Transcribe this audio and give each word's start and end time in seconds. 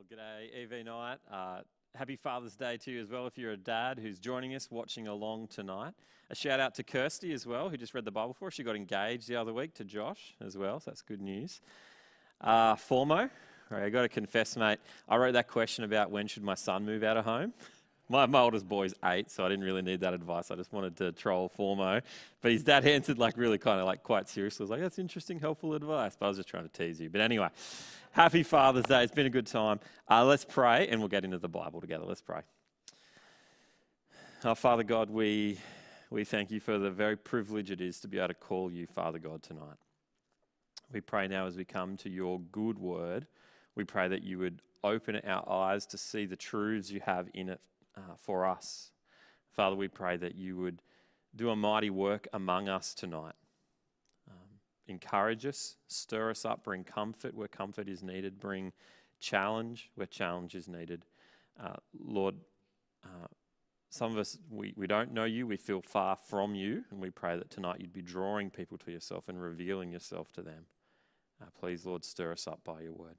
Well, 0.00 0.18
g'day, 0.18 0.64
EV 0.64 0.86
night. 0.86 1.18
Uh, 1.30 1.60
happy 1.94 2.16
Father's 2.16 2.56
Day 2.56 2.78
to 2.78 2.90
you 2.90 3.02
as 3.02 3.10
well 3.10 3.26
if 3.26 3.36
you're 3.36 3.52
a 3.52 3.56
dad 3.56 3.98
who's 3.98 4.18
joining 4.18 4.54
us, 4.54 4.70
watching 4.70 5.08
along 5.08 5.48
tonight. 5.48 5.92
A 6.30 6.34
shout 6.34 6.58
out 6.58 6.74
to 6.76 6.82
Kirsty 6.82 7.34
as 7.34 7.46
well, 7.46 7.68
who 7.68 7.76
just 7.76 7.92
read 7.92 8.06
the 8.06 8.10
Bible 8.10 8.32
for 8.32 8.46
us. 8.46 8.54
She 8.54 8.62
got 8.62 8.76
engaged 8.76 9.28
the 9.28 9.36
other 9.36 9.52
week 9.52 9.74
to 9.74 9.84
Josh 9.84 10.34
as 10.40 10.56
well, 10.56 10.80
so 10.80 10.90
that's 10.90 11.02
good 11.02 11.20
news. 11.20 11.60
Uh, 12.40 12.76
Formo, 12.76 13.28
right, 13.68 13.82
I 13.82 13.90
got 13.90 14.02
to 14.02 14.08
confess, 14.08 14.56
mate, 14.56 14.78
I 15.06 15.18
wrote 15.18 15.32
that 15.32 15.48
question 15.48 15.84
about 15.84 16.10
when 16.10 16.28
should 16.28 16.44
my 16.44 16.54
son 16.54 16.86
move 16.86 17.02
out 17.02 17.18
of 17.18 17.26
home. 17.26 17.52
My, 18.08 18.26
my 18.26 18.40
oldest 18.40 18.68
boy's 18.68 18.92
eight, 19.04 19.30
so 19.30 19.46
I 19.46 19.48
didn't 19.48 19.64
really 19.64 19.82
need 19.82 20.00
that 20.00 20.14
advice. 20.14 20.50
I 20.50 20.56
just 20.56 20.72
wanted 20.72 20.96
to 20.96 21.12
troll 21.12 21.48
Formo. 21.56 22.02
But 22.40 22.50
his 22.50 22.64
dad 22.64 22.84
answered 22.88 23.18
like 23.18 23.36
really 23.36 23.56
kind 23.56 23.78
of 23.78 23.86
like 23.86 24.02
quite 24.02 24.28
seriously. 24.28 24.64
I 24.64 24.64
was 24.64 24.70
like, 24.70 24.80
that's 24.80 24.98
interesting, 24.98 25.38
helpful 25.38 25.74
advice. 25.74 26.16
But 26.18 26.26
I 26.26 26.28
was 26.30 26.36
just 26.36 26.48
trying 26.48 26.68
to 26.68 26.72
tease 26.72 27.00
you. 27.00 27.08
But 27.08 27.20
anyway, 27.20 27.50
happy 28.12 28.42
Father's 28.42 28.84
Day. 28.84 29.02
It's 29.02 29.14
been 29.14 29.26
a 29.26 29.30
good 29.30 29.46
time. 29.46 29.80
Uh, 30.08 30.24
let's 30.24 30.44
pray 30.44 30.88
and 30.88 31.00
we'll 31.00 31.08
get 31.08 31.24
into 31.24 31.38
the 31.38 31.48
Bible 31.48 31.80
together. 31.80 32.04
Let's 32.04 32.22
pray. 32.22 32.40
Our 34.44 34.52
oh, 34.52 34.54
Father 34.54 34.82
God, 34.82 35.10
we, 35.10 35.58
we 36.10 36.24
thank 36.24 36.50
you 36.50 36.60
for 36.60 36.78
the 36.78 36.90
very 36.90 37.16
privilege 37.16 37.70
it 37.70 37.80
is 37.80 38.00
to 38.00 38.08
be 38.08 38.18
able 38.18 38.28
to 38.28 38.34
call 38.34 38.70
you 38.70 38.86
Father 38.86 39.18
God 39.18 39.42
tonight. 39.42 39.76
We 40.92 41.00
pray 41.00 41.28
now 41.28 41.46
as 41.46 41.56
we 41.56 41.64
come 41.64 41.96
to 41.98 42.10
your 42.10 42.40
good 42.40 42.78
word, 42.78 43.26
we 43.76 43.84
pray 43.84 44.08
that 44.08 44.22
you 44.22 44.38
would 44.38 44.60
open 44.82 45.20
our 45.24 45.48
eyes 45.48 45.86
to 45.86 45.98
see 45.98 46.26
the 46.26 46.36
truths 46.36 46.90
you 46.90 47.00
have 47.04 47.28
in 47.34 47.50
it 47.50 47.60
uh, 47.96 48.16
for 48.18 48.46
us. 48.46 48.90
Father, 49.52 49.76
we 49.76 49.88
pray 49.88 50.16
that 50.16 50.34
you 50.34 50.56
would 50.56 50.82
do 51.36 51.50
a 51.50 51.56
mighty 51.56 51.90
work 51.90 52.26
among 52.32 52.68
us 52.68 52.92
tonight. 52.94 53.34
Encourage 54.90 55.46
us, 55.46 55.76
stir 55.86 56.30
us 56.30 56.44
up, 56.44 56.64
bring 56.64 56.82
comfort 56.82 57.32
where 57.32 57.46
comfort 57.46 57.88
is 57.88 58.02
needed, 58.02 58.40
bring 58.40 58.72
challenge 59.20 59.88
where 59.94 60.06
challenge 60.06 60.56
is 60.56 60.66
needed. 60.66 61.04
Uh, 61.62 61.76
Lord, 61.96 62.34
uh, 63.04 63.28
some 63.88 64.10
of 64.10 64.18
us, 64.18 64.36
we, 64.50 64.74
we 64.76 64.88
don't 64.88 65.12
know 65.12 65.24
you, 65.24 65.46
we 65.46 65.56
feel 65.56 65.80
far 65.80 66.16
from 66.16 66.56
you, 66.56 66.82
and 66.90 67.00
we 67.00 67.08
pray 67.08 67.36
that 67.36 67.50
tonight 67.50 67.80
you'd 67.80 67.92
be 67.92 68.02
drawing 68.02 68.50
people 68.50 68.78
to 68.78 68.90
yourself 68.90 69.28
and 69.28 69.40
revealing 69.40 69.92
yourself 69.92 70.32
to 70.32 70.42
them. 70.42 70.66
Uh, 71.40 71.46
please, 71.58 71.86
Lord, 71.86 72.04
stir 72.04 72.32
us 72.32 72.48
up 72.48 72.58
by 72.64 72.80
your 72.80 72.92
word. 72.92 73.14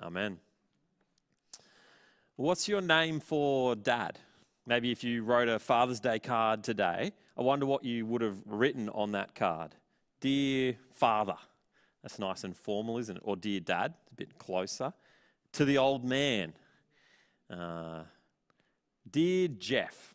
Amen. 0.00 0.38
What's 2.36 2.68
your 2.68 2.80
name 2.80 3.18
for 3.18 3.74
dad? 3.74 4.20
Maybe 4.64 4.92
if 4.92 5.02
you 5.02 5.24
wrote 5.24 5.48
a 5.48 5.58
Father's 5.58 5.98
Day 5.98 6.20
card 6.20 6.62
today, 6.62 7.12
I 7.36 7.42
wonder 7.42 7.66
what 7.66 7.84
you 7.84 8.06
would 8.06 8.22
have 8.22 8.38
written 8.46 8.88
on 8.90 9.10
that 9.12 9.34
card. 9.34 9.74
Dear 10.20 10.76
Father. 10.90 11.36
That's 12.02 12.18
nice 12.18 12.44
and 12.44 12.56
formal, 12.56 12.98
isn't 12.98 13.16
it? 13.16 13.22
Or 13.24 13.36
Dear 13.36 13.60
Dad, 13.60 13.94
a 14.10 14.14
bit 14.14 14.38
closer. 14.38 14.92
To 15.52 15.64
the 15.64 15.78
old 15.78 16.04
man. 16.04 16.52
Uh, 17.50 18.02
Dear 19.10 19.48
Jeff. 19.48 20.14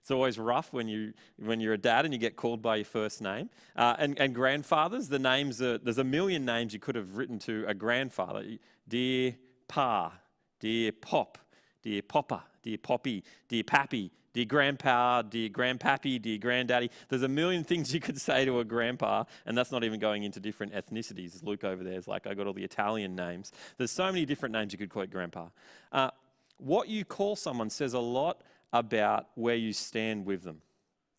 It's 0.00 0.10
always 0.10 0.38
rough 0.38 0.72
when, 0.72 0.88
you, 0.88 1.12
when 1.36 1.60
you're 1.60 1.74
a 1.74 1.78
dad 1.78 2.04
and 2.04 2.12
you 2.12 2.18
get 2.18 2.34
called 2.34 2.60
by 2.60 2.76
your 2.76 2.84
first 2.84 3.22
name. 3.22 3.48
Uh, 3.76 3.94
and, 3.98 4.18
and 4.18 4.34
grandfathers, 4.34 5.08
the 5.08 5.18
names 5.18 5.62
are, 5.62 5.78
there's 5.78 5.98
a 5.98 6.04
million 6.04 6.44
names 6.44 6.72
you 6.72 6.80
could 6.80 6.96
have 6.96 7.16
written 7.16 7.38
to 7.40 7.64
a 7.68 7.74
grandfather. 7.74 8.44
Dear 8.88 9.36
Pa, 9.68 10.12
dear 10.58 10.90
Pop, 10.90 11.38
dear 11.82 12.02
Popper, 12.02 12.42
dear 12.62 12.78
Poppy, 12.78 13.22
dear 13.48 13.62
Pappy, 13.62 14.10
dear 14.32 14.44
Grandpa, 14.44 15.22
dear 15.22 15.48
Grandpappy, 15.48 16.20
dear 16.20 16.38
Granddaddy. 16.38 16.90
There's 17.08 17.22
a 17.22 17.28
million 17.28 17.64
things 17.64 17.92
you 17.92 18.00
could 18.00 18.20
say 18.20 18.44
to 18.44 18.60
a 18.60 18.64
grandpa, 18.64 19.24
and 19.46 19.56
that's 19.56 19.72
not 19.72 19.84
even 19.84 20.00
going 20.00 20.24
into 20.24 20.40
different 20.40 20.72
ethnicities. 20.72 21.42
Luke 21.42 21.64
over 21.64 21.82
there 21.82 21.98
is 21.98 22.08
like, 22.08 22.26
I 22.26 22.34
got 22.34 22.46
all 22.46 22.52
the 22.52 22.64
Italian 22.64 23.14
names. 23.16 23.52
There's 23.76 23.90
so 23.90 24.06
many 24.06 24.24
different 24.24 24.52
names 24.52 24.72
you 24.72 24.78
could 24.78 24.90
call 24.90 25.06
grandpa. 25.06 25.48
Uh, 25.92 26.10
what 26.58 26.88
you 26.88 27.04
call 27.04 27.36
someone 27.36 27.70
says 27.70 27.94
a 27.94 27.98
lot 27.98 28.42
about 28.72 29.28
where 29.34 29.56
you 29.56 29.72
stand 29.72 30.26
with 30.26 30.42
them. 30.42 30.60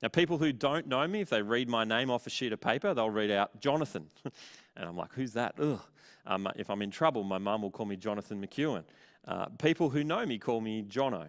Now, 0.01 0.07
people 0.07 0.37
who 0.37 0.51
don't 0.51 0.87
know 0.87 1.07
me, 1.07 1.21
if 1.21 1.29
they 1.29 1.41
read 1.41 1.69
my 1.69 1.83
name 1.83 2.09
off 2.09 2.25
a 2.25 2.29
sheet 2.29 2.53
of 2.53 2.61
paper, 2.61 2.93
they'll 2.93 3.09
read 3.09 3.29
out 3.29 3.59
Jonathan. 3.59 4.07
and 4.75 4.87
I'm 4.87 4.97
like, 4.97 5.13
who's 5.13 5.33
that? 5.33 5.55
Ugh. 5.59 5.79
Um, 6.25 6.47
if 6.55 6.69
I'm 6.69 6.81
in 6.81 6.91
trouble, 6.91 7.23
my 7.23 7.37
mum 7.37 7.61
will 7.61 7.71
call 7.71 7.85
me 7.85 7.95
Jonathan 7.95 8.43
McEwen. 8.43 8.83
Uh, 9.27 9.45
people 9.59 9.89
who 9.89 10.03
know 10.03 10.25
me 10.25 10.37
call 10.37 10.61
me 10.61 10.83
Jono. 10.83 11.27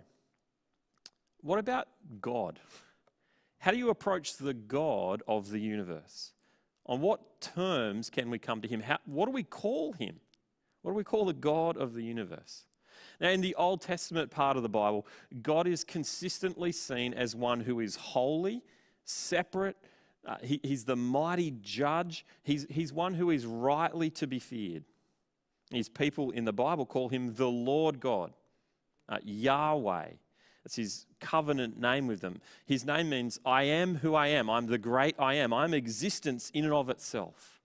What 1.43 1.59
about 1.59 1.89
God? 2.21 2.59
How 3.59 3.71
do 3.71 3.77
you 3.77 3.91
approach 3.91 4.37
the 4.37 4.55
God 4.55 5.23
of 5.29 5.51
the 5.51 5.59
universe? 5.59 6.33
On 6.87 7.01
what 7.01 7.41
terms 7.41 8.11
can 8.11 8.31
we 8.31 8.39
come 8.39 8.61
to 8.61 8.69
him? 8.69 8.81
How, 8.81 8.99
what 9.05 9.27
do 9.27 9.33
we 9.33 9.43
call 9.43 9.93
him? 9.93 10.21
What 10.83 10.93
do 10.93 10.97
we 10.97 11.05
call 11.05 11.25
the 11.25 11.33
God 11.33 11.77
of 11.77 11.95
the 11.95 12.03
universe? 12.03 12.65
Now, 13.21 13.31
in 13.31 13.41
the 13.41 13.55
Old 13.55 13.81
Testament 13.81 14.31
part 14.31 14.57
of 14.57 14.63
the 14.63 14.69
Bible, 14.69 15.07
God 15.43 15.67
is 15.67 15.85
consistently 15.85 16.73
seen 16.73 17.15
as 17.15 17.37
one 17.37 17.61
who 17.61 17.79
is 17.81 17.95
holy, 17.95 18.63
separate. 19.05 19.77
Uh, 20.27 20.37
he, 20.43 20.61
he's 20.63 20.85
the 20.85 20.97
mighty 20.97 21.53
judge. 21.61 22.27
He's, 22.43 22.67
he's 22.69 22.93
one 22.93 23.15
who 23.15 23.31
is 23.31 23.47
rightly 23.47 24.11
to 24.11 24.27
be 24.27 24.39
feared. 24.41 24.85
His 25.71 25.89
people 25.89 26.31
in 26.31 26.45
the 26.45 26.53
Bible 26.53 26.85
call 26.85 27.09
him 27.09 27.35
the 27.35 27.49
Lord 27.49 28.01
God, 28.01 28.33
uh, 29.09 29.19
Yahweh. 29.23 30.09
It's 30.65 30.77
his 30.77 31.07
covenant 31.21 31.79
name 31.81 32.07
with 32.07 32.21
them. 32.21 32.41
His 32.65 32.85
name 32.85 33.11
means, 33.11 33.41
I 33.45 33.65
am 33.65 33.97
who 33.97 34.15
I 34.15 34.29
am. 34.29 34.49
I'm 34.49 34.67
the 34.67 34.79
great 34.79 35.17
I 35.19 35.35
am. 35.35 35.53
I'm 35.53 35.75
existence 35.75 36.51
in 36.55 36.65
and 36.65 36.73
of 36.73 36.89
itself. 36.89 37.61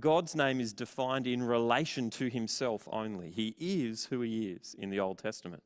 God's 0.00 0.34
name 0.34 0.60
is 0.60 0.72
defined 0.72 1.26
in 1.26 1.42
relation 1.42 2.10
to 2.10 2.28
himself 2.28 2.88
only. 2.90 3.30
He 3.30 3.54
is 3.58 4.06
who 4.06 4.20
he 4.20 4.48
is 4.50 4.74
in 4.78 4.90
the 4.90 5.00
Old 5.00 5.18
Testament. 5.18 5.62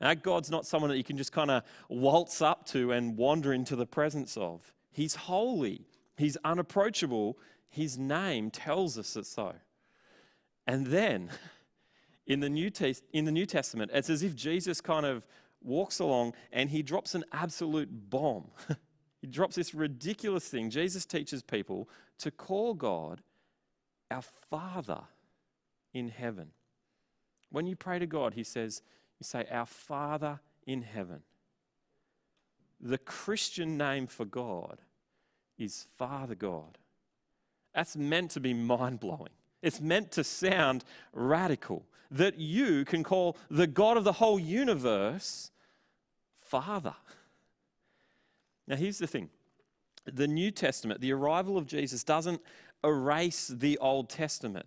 Now, 0.00 0.14
God's 0.14 0.50
not 0.50 0.66
someone 0.66 0.90
that 0.90 0.98
you 0.98 1.04
can 1.04 1.16
just 1.16 1.32
kind 1.32 1.50
of 1.50 1.62
waltz 1.88 2.42
up 2.42 2.66
to 2.66 2.92
and 2.92 3.16
wander 3.16 3.52
into 3.52 3.76
the 3.76 3.86
presence 3.86 4.36
of. 4.36 4.72
He's 4.92 5.14
holy, 5.14 5.86
He's 6.16 6.36
unapproachable. 6.44 7.38
His 7.68 7.98
name 7.98 8.50
tells 8.50 8.96
us 8.96 9.16
it 9.16 9.26
so. 9.26 9.52
And 10.66 10.86
then 10.86 11.28
in 12.26 12.40
the 12.40 12.48
New, 12.48 12.70
in 13.12 13.24
the 13.26 13.32
New 13.32 13.44
Testament, 13.44 13.90
it's 13.92 14.08
as 14.08 14.22
if 14.22 14.34
Jesus 14.34 14.80
kind 14.80 15.04
of 15.04 15.26
walks 15.66 15.98
along 15.98 16.34
and 16.52 16.70
he 16.70 16.82
drops 16.82 17.14
an 17.14 17.24
absolute 17.32 17.88
bomb. 18.10 18.50
he 19.20 19.26
drops 19.26 19.56
this 19.56 19.74
ridiculous 19.74 20.48
thing. 20.48 20.70
Jesus 20.70 21.04
teaches 21.04 21.42
people 21.42 21.88
to 22.18 22.30
call 22.30 22.74
God 22.74 23.20
our 24.10 24.22
Father 24.22 25.00
in 25.92 26.08
heaven. 26.08 26.50
When 27.50 27.66
you 27.66 27.76
pray 27.76 27.98
to 27.98 28.06
God, 28.06 28.34
he 28.34 28.44
says, 28.44 28.82
you 29.18 29.24
say, 29.24 29.46
Our 29.50 29.66
Father 29.66 30.40
in 30.66 30.82
heaven. 30.82 31.22
The 32.80 32.98
Christian 32.98 33.76
name 33.78 34.06
for 34.06 34.24
God 34.24 34.80
is 35.58 35.86
Father 35.96 36.34
God. 36.34 36.78
That's 37.74 37.96
meant 37.96 38.30
to 38.32 38.40
be 38.40 38.54
mind 38.54 39.00
blowing. 39.00 39.30
It's 39.62 39.80
meant 39.80 40.12
to 40.12 40.24
sound 40.24 40.84
radical 41.12 41.86
that 42.10 42.38
you 42.38 42.84
can 42.84 43.02
call 43.02 43.36
the 43.50 43.66
God 43.66 43.96
of 43.96 44.04
the 44.04 44.12
whole 44.12 44.38
universe 44.38 45.50
Father. 46.46 46.94
Now, 48.66 48.76
here's 48.76 48.98
the 48.98 49.06
thing 49.06 49.30
the 50.06 50.28
New 50.28 50.50
Testament, 50.50 51.00
the 51.00 51.12
arrival 51.12 51.58
of 51.58 51.66
Jesus, 51.66 52.04
doesn't 52.04 52.40
erase 52.84 53.48
the 53.48 53.78
Old 53.78 54.08
Testament. 54.08 54.66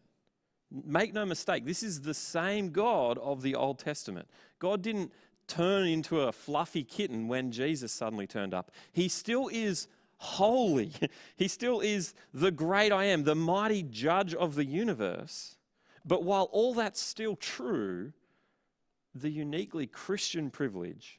Make 0.71 1.13
no 1.13 1.25
mistake, 1.25 1.65
this 1.65 1.81
is 1.81 2.01
the 2.01 2.13
same 2.13 2.71
God 2.71 3.17
of 3.17 3.41
the 3.41 3.55
Old 3.55 3.79
Testament. 3.79 4.27
God 4.59 4.81
didn't 4.81 5.11
turn 5.47 5.87
into 5.87 6.21
a 6.21 6.31
fluffy 6.31 6.83
kitten 6.83 7.27
when 7.27 7.51
Jesus 7.51 7.91
suddenly 7.91 8.27
turned 8.27 8.53
up. 8.53 8.71
He 8.91 9.07
still 9.07 9.49
is 9.51 9.87
holy. 10.17 10.91
He 11.37 11.47
still 11.47 11.79
is 11.79 12.13
the 12.33 12.51
great 12.51 12.91
I 12.91 13.05
am, 13.05 13.23
the 13.23 13.35
mighty 13.35 13.81
judge 13.81 14.33
of 14.35 14.55
the 14.55 14.65
universe. 14.65 15.55
But 16.05 16.23
while 16.23 16.49
all 16.51 16.73
that's 16.73 17.01
still 17.01 17.35
true, 17.35 18.11
the 19.15 19.29
uniquely 19.29 19.87
Christian 19.87 20.51
privilege 20.51 21.18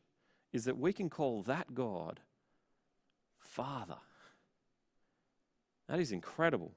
is 0.52 0.64
that 0.64 0.78
we 0.78 0.92
can 0.92 1.08
call 1.08 1.42
that 1.42 1.74
God 1.74 2.20
Father. 3.38 3.98
That 5.88 5.98
is 5.98 6.12
incredible. 6.12 6.72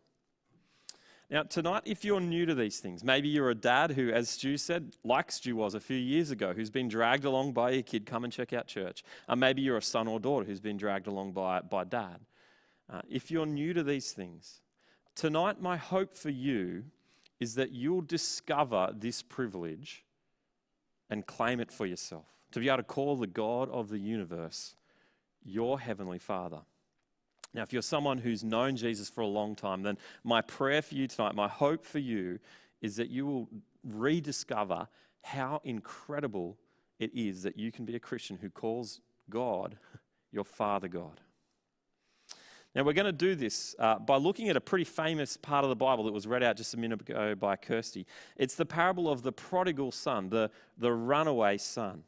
Now, 1.29 1.43
tonight, 1.43 1.83
if 1.85 2.03
you're 2.03 2.19
new 2.19 2.45
to 2.45 2.53
these 2.53 2.79
things, 2.79 3.03
maybe 3.03 3.27
you're 3.27 3.49
a 3.49 3.55
dad 3.55 3.91
who, 3.91 4.11
as 4.11 4.29
Stu 4.29 4.57
said, 4.57 4.95
like 5.03 5.31
Stu 5.31 5.55
was 5.55 5.73
a 5.73 5.79
few 5.79 5.97
years 5.97 6.31
ago, 6.31 6.53
who's 6.53 6.69
been 6.69 6.87
dragged 6.87 7.25
along 7.25 7.53
by 7.53 7.71
your 7.71 7.81
kid, 7.81 8.05
come 8.05 8.23
and 8.23 8.31
check 8.31 8.53
out 8.53 8.67
church. 8.67 9.03
Uh, 9.27 9.35
maybe 9.35 9.61
you're 9.61 9.77
a 9.77 9.81
son 9.81 10.07
or 10.07 10.19
daughter 10.19 10.45
who's 10.45 10.59
been 10.59 10.77
dragged 10.77 11.07
along 11.07 11.31
by, 11.31 11.61
by 11.61 11.83
dad. 11.83 12.19
Uh, 12.91 13.01
if 13.09 13.31
you're 13.31 13.45
new 13.45 13.73
to 13.73 13.83
these 13.83 14.11
things, 14.11 14.61
tonight, 15.15 15.61
my 15.61 15.77
hope 15.77 16.13
for 16.13 16.29
you 16.29 16.83
is 17.39 17.55
that 17.55 17.71
you'll 17.71 18.01
discover 18.01 18.93
this 18.95 19.21
privilege 19.23 20.05
and 21.09 21.25
claim 21.25 21.59
it 21.59 21.71
for 21.71 21.85
yourself. 21.85 22.27
To 22.53 22.59
be 22.59 22.69
able 22.69 22.77
to 22.77 22.83
call 22.83 23.15
the 23.15 23.27
God 23.27 23.69
of 23.69 23.89
the 23.89 23.97
universe 23.97 24.75
your 25.43 25.79
Heavenly 25.79 26.19
Father. 26.19 26.59
Now, 27.53 27.63
if 27.63 27.73
you're 27.73 27.81
someone 27.81 28.17
who's 28.17 28.43
known 28.43 28.75
Jesus 28.75 29.09
for 29.09 29.21
a 29.21 29.27
long 29.27 29.55
time, 29.55 29.83
then 29.83 29.97
my 30.23 30.41
prayer 30.41 30.81
for 30.81 30.95
you 30.95 31.07
tonight, 31.07 31.35
my 31.35 31.47
hope 31.47 31.85
for 31.85 31.99
you, 31.99 32.39
is 32.81 32.95
that 32.95 33.09
you 33.09 33.25
will 33.25 33.49
rediscover 33.83 34.87
how 35.21 35.61
incredible 35.63 36.57
it 36.99 37.11
is 37.13 37.43
that 37.43 37.57
you 37.57 37.71
can 37.71 37.85
be 37.85 37.95
a 37.95 37.99
Christian 37.99 38.37
who 38.37 38.49
calls 38.49 39.01
God 39.29 39.77
your 40.31 40.43
Father 40.43 40.87
God. 40.87 41.21
Now, 42.75 42.83
we're 42.83 42.93
going 42.93 43.05
to 43.05 43.11
do 43.11 43.35
this 43.35 43.75
uh, 43.77 43.99
by 43.99 44.17
looking 44.17 44.49
at 44.49 44.57
a 44.57 44.61
pretty 44.61 44.85
famous 44.85 45.37
part 45.37 45.63
of 45.63 45.69
the 45.69 45.75
Bible 45.75 46.05
that 46.05 46.13
was 46.13 46.25
read 46.25 46.41
out 46.41 46.57
just 46.57 46.73
a 46.73 46.77
minute 46.77 47.01
ago 47.01 47.35
by 47.35 47.55
Kirsty. 47.55 48.07
It's 48.35 48.55
the 48.55 48.65
parable 48.65 49.09
of 49.09 49.21
the 49.21 49.31
prodigal 49.31 49.91
son, 49.91 50.29
the, 50.29 50.49
the 50.77 50.91
runaway 50.91 51.57
son. 51.57 52.03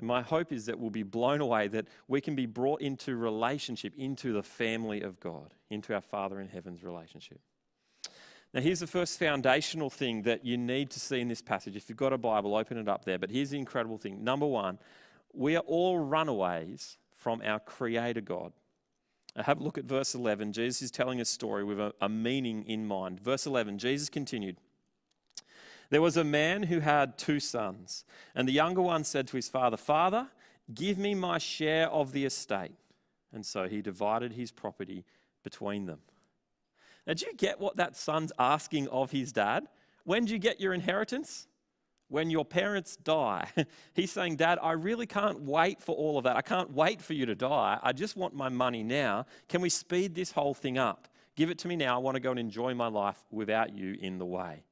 And 0.00 0.06
my 0.06 0.22
hope 0.22 0.50
is 0.50 0.64
that 0.64 0.78
we'll 0.78 0.88
be 0.88 1.02
blown 1.02 1.42
away, 1.42 1.68
that 1.68 1.86
we 2.08 2.22
can 2.22 2.34
be 2.34 2.46
brought 2.46 2.80
into 2.80 3.16
relationship, 3.16 3.92
into 3.98 4.32
the 4.32 4.42
family 4.42 5.02
of 5.02 5.20
God, 5.20 5.52
into 5.68 5.92
our 5.92 6.00
Father 6.00 6.40
in 6.40 6.48
heaven's 6.48 6.82
relationship. 6.82 7.38
Now, 8.54 8.62
here's 8.62 8.80
the 8.80 8.86
first 8.86 9.18
foundational 9.18 9.90
thing 9.90 10.22
that 10.22 10.42
you 10.42 10.56
need 10.56 10.88
to 10.92 11.00
see 11.00 11.20
in 11.20 11.28
this 11.28 11.42
passage. 11.42 11.76
If 11.76 11.90
you've 11.90 11.98
got 11.98 12.14
a 12.14 12.18
Bible, 12.18 12.56
open 12.56 12.78
it 12.78 12.88
up 12.88 13.04
there. 13.04 13.18
But 13.18 13.30
here's 13.30 13.50
the 13.50 13.58
incredible 13.58 13.98
thing. 13.98 14.24
Number 14.24 14.46
one, 14.46 14.78
we 15.34 15.54
are 15.54 15.64
all 15.66 15.98
runaways 15.98 16.96
from 17.14 17.42
our 17.44 17.60
Creator 17.60 18.22
God. 18.22 18.54
Now 19.36 19.42
have 19.42 19.60
a 19.60 19.62
look 19.62 19.76
at 19.76 19.84
verse 19.84 20.14
11. 20.14 20.54
Jesus 20.54 20.80
is 20.80 20.90
telling 20.90 21.20
a 21.20 21.26
story 21.26 21.62
with 21.62 21.78
a, 21.78 21.92
a 22.00 22.08
meaning 22.08 22.64
in 22.64 22.86
mind. 22.86 23.20
Verse 23.20 23.44
11, 23.44 23.76
Jesus 23.76 24.08
continued. 24.08 24.56
There 25.90 26.00
was 26.00 26.16
a 26.16 26.24
man 26.24 26.64
who 26.64 26.80
had 26.80 27.18
two 27.18 27.40
sons, 27.40 28.04
and 28.34 28.48
the 28.48 28.52
younger 28.52 28.80
one 28.80 29.04
said 29.04 29.26
to 29.28 29.36
his 29.36 29.48
father, 29.48 29.76
Father, 29.76 30.28
give 30.72 30.98
me 30.98 31.14
my 31.14 31.38
share 31.38 31.88
of 31.88 32.12
the 32.12 32.24
estate. 32.24 32.76
And 33.32 33.44
so 33.44 33.68
he 33.68 33.82
divided 33.82 34.32
his 34.32 34.52
property 34.52 35.04
between 35.42 35.86
them. 35.86 36.00
Now, 37.06 37.14
do 37.14 37.26
you 37.26 37.34
get 37.34 37.60
what 37.60 37.76
that 37.76 37.96
son's 37.96 38.32
asking 38.38 38.88
of 38.88 39.10
his 39.10 39.32
dad? 39.32 39.66
When 40.04 40.24
do 40.24 40.32
you 40.32 40.38
get 40.38 40.60
your 40.60 40.72
inheritance? 40.72 41.48
When 42.08 42.30
your 42.30 42.44
parents 42.44 42.96
die. 42.96 43.48
He's 43.94 44.10
saying, 44.10 44.36
Dad, 44.36 44.58
I 44.60 44.72
really 44.72 45.06
can't 45.06 45.40
wait 45.42 45.80
for 45.80 45.94
all 45.94 46.18
of 46.18 46.24
that. 46.24 46.36
I 46.36 46.42
can't 46.42 46.72
wait 46.72 47.00
for 47.00 47.14
you 47.14 47.26
to 47.26 47.36
die. 47.36 47.78
I 47.82 47.92
just 47.92 48.16
want 48.16 48.34
my 48.34 48.48
money 48.48 48.82
now. 48.82 49.26
Can 49.48 49.60
we 49.60 49.68
speed 49.68 50.14
this 50.14 50.32
whole 50.32 50.54
thing 50.54 50.76
up? 50.76 51.08
Give 51.36 51.50
it 51.50 51.58
to 51.58 51.68
me 51.68 51.76
now. 51.76 51.94
I 51.94 51.98
want 51.98 52.16
to 52.16 52.20
go 52.20 52.30
and 52.30 52.40
enjoy 52.40 52.74
my 52.74 52.88
life 52.88 53.22
without 53.30 53.72
you 53.72 53.96
in 54.00 54.18
the 54.18 54.26
way. 54.26 54.64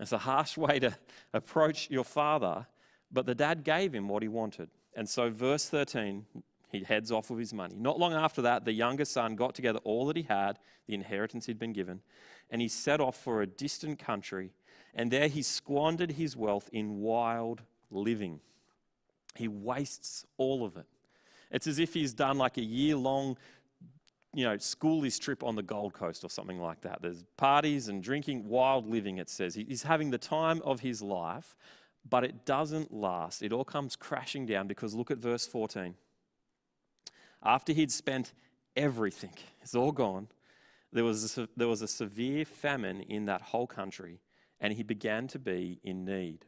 It's 0.00 0.12
a 0.12 0.18
harsh 0.18 0.56
way 0.56 0.78
to 0.78 0.96
approach 1.34 1.90
your 1.90 2.04
father, 2.04 2.66
but 3.12 3.26
the 3.26 3.34
dad 3.34 3.62
gave 3.64 3.94
him 3.94 4.08
what 4.08 4.22
he 4.22 4.28
wanted. 4.28 4.70
And 4.96 5.08
so, 5.08 5.30
verse 5.30 5.68
13, 5.68 6.24
he 6.72 6.84
heads 6.84 7.12
off 7.12 7.30
with 7.30 7.38
his 7.38 7.52
money. 7.52 7.76
Not 7.78 7.98
long 7.98 8.14
after 8.14 8.40
that, 8.42 8.64
the 8.64 8.72
younger 8.72 9.04
son 9.04 9.36
got 9.36 9.54
together 9.54 9.78
all 9.84 10.06
that 10.06 10.16
he 10.16 10.22
had, 10.22 10.58
the 10.86 10.94
inheritance 10.94 11.46
he'd 11.46 11.58
been 11.58 11.74
given, 11.74 12.00
and 12.50 12.62
he 12.62 12.68
set 12.68 13.00
off 13.00 13.16
for 13.16 13.42
a 13.42 13.46
distant 13.46 13.98
country. 13.98 14.52
And 14.94 15.10
there 15.10 15.28
he 15.28 15.42
squandered 15.42 16.12
his 16.12 16.36
wealth 16.36 16.70
in 16.72 17.00
wild 17.00 17.62
living. 17.90 18.40
He 19.36 19.48
wastes 19.48 20.24
all 20.38 20.64
of 20.64 20.76
it. 20.76 20.86
It's 21.50 21.66
as 21.66 21.78
if 21.78 21.94
he's 21.94 22.14
done 22.14 22.38
like 22.38 22.56
a 22.56 22.64
year 22.64 22.96
long 22.96 23.36
you 24.32 24.44
know, 24.44 24.56
schoolies 24.56 25.18
trip 25.18 25.42
on 25.42 25.56
the 25.56 25.62
Gold 25.62 25.92
Coast 25.92 26.24
or 26.24 26.30
something 26.30 26.60
like 26.60 26.82
that. 26.82 27.02
There's 27.02 27.24
parties 27.36 27.88
and 27.88 28.02
drinking, 28.02 28.48
wild 28.48 28.88
living, 28.88 29.18
it 29.18 29.28
says. 29.28 29.54
He's 29.54 29.82
having 29.82 30.10
the 30.10 30.18
time 30.18 30.62
of 30.64 30.80
his 30.80 31.02
life, 31.02 31.56
but 32.08 32.22
it 32.22 32.44
doesn't 32.44 32.92
last. 32.92 33.42
It 33.42 33.52
all 33.52 33.64
comes 33.64 33.96
crashing 33.96 34.46
down 34.46 34.68
because 34.68 34.94
look 34.94 35.10
at 35.10 35.18
verse 35.18 35.46
14. 35.46 35.94
After 37.42 37.72
he'd 37.72 37.90
spent 37.90 38.32
everything, 38.76 39.34
it's 39.62 39.74
all 39.74 39.92
gone, 39.92 40.28
there 40.92 41.04
was, 41.04 41.38
a, 41.38 41.48
there 41.56 41.68
was 41.68 41.82
a 41.82 41.88
severe 41.88 42.44
famine 42.44 43.00
in 43.02 43.26
that 43.26 43.42
whole 43.42 43.66
country, 43.66 44.20
and 44.60 44.72
he 44.72 44.82
began 44.82 45.26
to 45.28 45.38
be 45.38 45.80
in 45.82 46.04
need. 46.04 46.44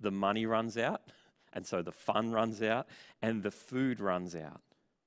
The 0.00 0.10
money 0.10 0.46
runs 0.46 0.76
out, 0.76 1.02
and 1.52 1.66
so 1.66 1.82
the 1.82 1.92
fun 1.92 2.32
runs 2.32 2.62
out, 2.62 2.86
and 3.20 3.42
the 3.42 3.50
food 3.50 4.00
runs 4.00 4.34
out. 4.34 4.60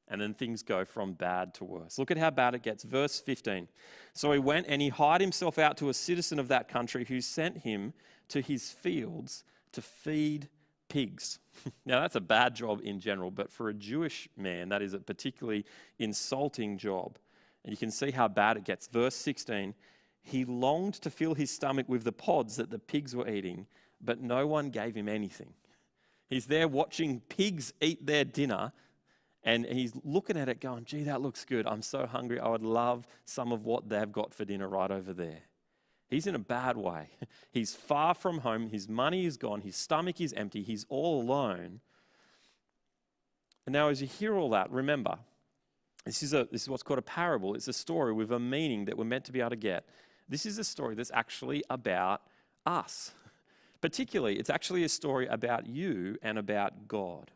And 0.07 0.22
then 0.22 0.34
things 0.34 0.62
go 0.62 0.86
from 0.86 1.13
bad 1.13 1.56
to 1.56 1.63
worse. 1.63 1.98
Look 1.98 2.12
at 2.12 2.18
how 2.18 2.30
bad 2.30 2.54
it 2.54 2.62
gets. 2.62 2.84
Verse 2.84 3.19
15. 3.19 3.68
So 4.13 4.31
he 4.31 4.40
went 4.40 4.68
and 4.69 4.81
he 4.81 4.90
hired 4.90 5.22
himself 5.22 5.57
out 5.57 5.78
to 5.78 5.90
a 5.90 5.94
citizen 5.94 6.38
of 6.38 6.48
that 6.50 6.68
country 6.68 7.06
who 7.06 7.22
sent 7.22 7.60
him 7.60 7.94
to 8.30 8.42
his 8.42 8.69
fields 8.69 9.44
to 9.72 9.81
feed 9.81 10.48
pigs. 10.90 11.40
now, 11.86 12.02
that's 12.02 12.16
a 12.16 12.22
bad 12.22 12.56
job 12.56 12.81
in 12.84 13.00
general, 13.00 13.31
but 13.31 13.52
for 13.52 13.69
a 13.69 13.74
Jewish 13.74 14.30
man, 14.38 14.69
that 14.69 14.81
is 14.81 14.94
a 14.94 15.00
particularly 15.00 15.66
insulting 16.00 16.78
job. 16.78 17.18
And 17.63 17.72
you 17.72 17.78
can 17.78 17.92
see 17.92 18.12
how 18.12 18.28
bad 18.28 18.57
it 18.57 18.63
gets. 18.63 18.88
Verse 18.88 19.16
16 19.16 19.74
He 20.22 20.46
longed 20.46 20.96
to 20.96 21.10
fill 21.10 21.34
his 21.34 21.52
stomach 21.52 21.90
with 21.90 22.04
the 22.04 22.12
pods 22.12 22.57
that 22.57 22.69
the 22.69 22.80
pigs 22.80 23.16
were 23.16 23.28
eating, 23.28 23.66
but 24.00 24.22
no 24.22 24.46
one 24.46 24.69
gave 24.69 24.96
him 24.96 25.10
anything. 25.10 25.54
He's 26.28 26.46
there 26.46 26.68
watching 26.68 27.22
pigs 27.22 27.74
eat 27.81 28.06
their 28.06 28.24
dinner 28.24 28.72
and 29.45 29.63
he's 29.68 29.94
looking 30.03 30.38
at 30.38 30.50
it 30.50 30.59
going, 30.59 30.86
gee, 30.86 31.03
that 31.03 31.21
looks 31.21 31.45
good. 31.45 31.68
I'm 31.68 31.83
so 31.83 32.07
hungry. 32.07 32.39
I 32.39 32.50
would 32.50 32.63
love 32.63 33.07
some 33.25 33.51
of 33.51 33.63
what 33.63 33.88
they've 33.88 34.12
got 34.12 34.33
for 34.33 34.44
dinner 34.44 34.68
right 34.68 34.89
over 34.89 35.13
there. 35.13 35.44
He's 36.09 36.25
in 36.25 36.33
a 36.33 36.39
bad 36.39 36.77
way. 36.77 37.09
He's 37.51 37.74
far 37.75 38.13
from 38.15 38.39
home. 38.39 38.69
His 38.69 38.89
money 38.89 39.25
is 39.25 39.38
gone. 39.38 39.62
His 39.62 39.75
stomach 39.75 40.19
is 40.19 40.33
empty. 40.33 40.63
He's 40.63 40.86
all 40.89 41.21
alone. 41.21 41.80
And 43.65 43.74
now, 43.74 43.89
as 43.89 44.01
you 44.01 44.07
hear 44.07 44.36
all 44.36 44.50
that, 44.51 44.71
remember, 44.71 45.18
this 46.06 46.21
is, 46.21 46.33
a, 46.33 46.47
this 46.51 46.63
is 46.63 46.69
what's 46.69 46.83
called 46.83 47.00
a 47.00 47.03
parable. 47.03 47.56
It's 47.56 47.68
a 47.68 47.74
story 47.74 48.13
with 48.13 48.31
a 48.31 48.39
meaning 48.39 48.86
that 48.86 48.97
we're 48.97 49.06
meant 49.06 49.25
to 49.25 49.31
be 49.31 49.39
able 49.39 49.51
to 49.51 49.56
get. 49.56 49.88
This 50.27 50.45
is 50.45 50.57
a 50.57 50.63
story 50.63 50.95
that's 50.95 51.12
actually 51.13 51.63
about 51.69 52.21
us. 52.65 53.12
Particularly, 53.81 54.38
it's 54.38 54.50
actually 54.50 54.83
a 54.83 54.89
story 54.89 55.27
about 55.27 55.68
you 55.68 56.18
and 56.21 56.38
about 56.38 56.88
God. 56.88 57.31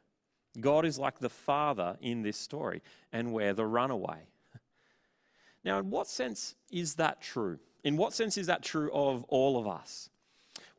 God 0.62 0.86
is 0.86 1.00
like 1.00 1.20
the 1.20 1.30
father 1.30 1.98
in 2.02 2.22
this 2.22 2.38
story, 2.38 2.82
and 3.12 3.34
we're 3.34 3.54
the 3.54 3.66
runaway. 3.66 4.20
Now, 5.66 5.80
in 5.80 5.90
what 5.90 6.08
sense 6.08 6.56
is 6.72 6.96
that 6.96 7.22
true? 7.22 7.60
In 7.84 7.98
what 7.98 8.14
sense 8.14 8.38
is 8.38 8.48
that 8.48 8.64
true 8.64 8.90
of 8.94 9.26
all 9.26 9.58
of 9.60 9.68
us? 9.68 10.10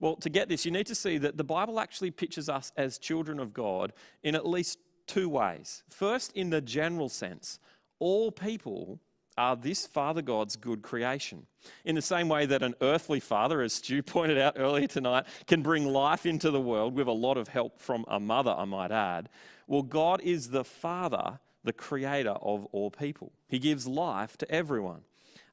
Well, 0.01 0.17
to 0.17 0.31
get 0.31 0.49
this, 0.49 0.65
you 0.65 0.71
need 0.71 0.87
to 0.87 0.95
see 0.95 1.19
that 1.19 1.37
the 1.37 1.45
Bible 1.45 1.79
actually 1.79 2.11
pictures 2.11 2.49
us 2.49 2.73
as 2.79 2.97
children 2.99 3.39
of 3.39 3.53
God 3.53 3.93
in 4.23 4.35
at 4.35 4.47
least 4.47 4.79
two 5.07 5.29
ways. 5.29 5.83
First, 5.91 6.33
in 6.35 6.49
the 6.49 6.63
general 6.63 7.11
sense, 7.11 7.59
all 7.99 8.33
people 8.33 9.01
are 9.37 9.57
this 9.57 9.87
Father 9.87 10.23
God's 10.23 10.57
good 10.57 10.83
creation. 10.83 11.47
In 11.85 11.95
the 11.95 12.03
same 12.03 12.29
way 12.29 12.47
that 12.47 12.63
an 12.63 12.75
earthly 12.81 13.21
father, 13.21 13.61
as 13.61 13.75
Stu 13.75 14.03
pointed 14.05 14.39
out 14.39 14.55
earlier 14.57 14.87
tonight, 14.87 15.27
can 15.47 15.63
bring 15.63 15.87
life 15.87 16.27
into 16.27 16.51
the 16.51 16.61
world 16.61 16.95
with 16.95 17.09
a 17.09 17.13
lot 17.13 17.37
of 17.37 17.49
help 17.49 17.81
from 17.81 18.05
a 18.09 18.21
mother, 18.21 18.53
I 18.57 18.65
might 18.65 18.93
add. 18.93 19.29
Well, 19.71 19.83
God 19.83 20.21
is 20.23 20.51
the 20.51 20.65
Father, 20.65 21.39
the 21.63 21.73
creator 21.73 22.31
of 22.33 22.65
all 22.73 22.91
people. 22.91 23.31
He 23.47 23.61
gives 23.61 23.87
life 23.87 24.37
to 24.39 24.51
everyone. 24.51 25.03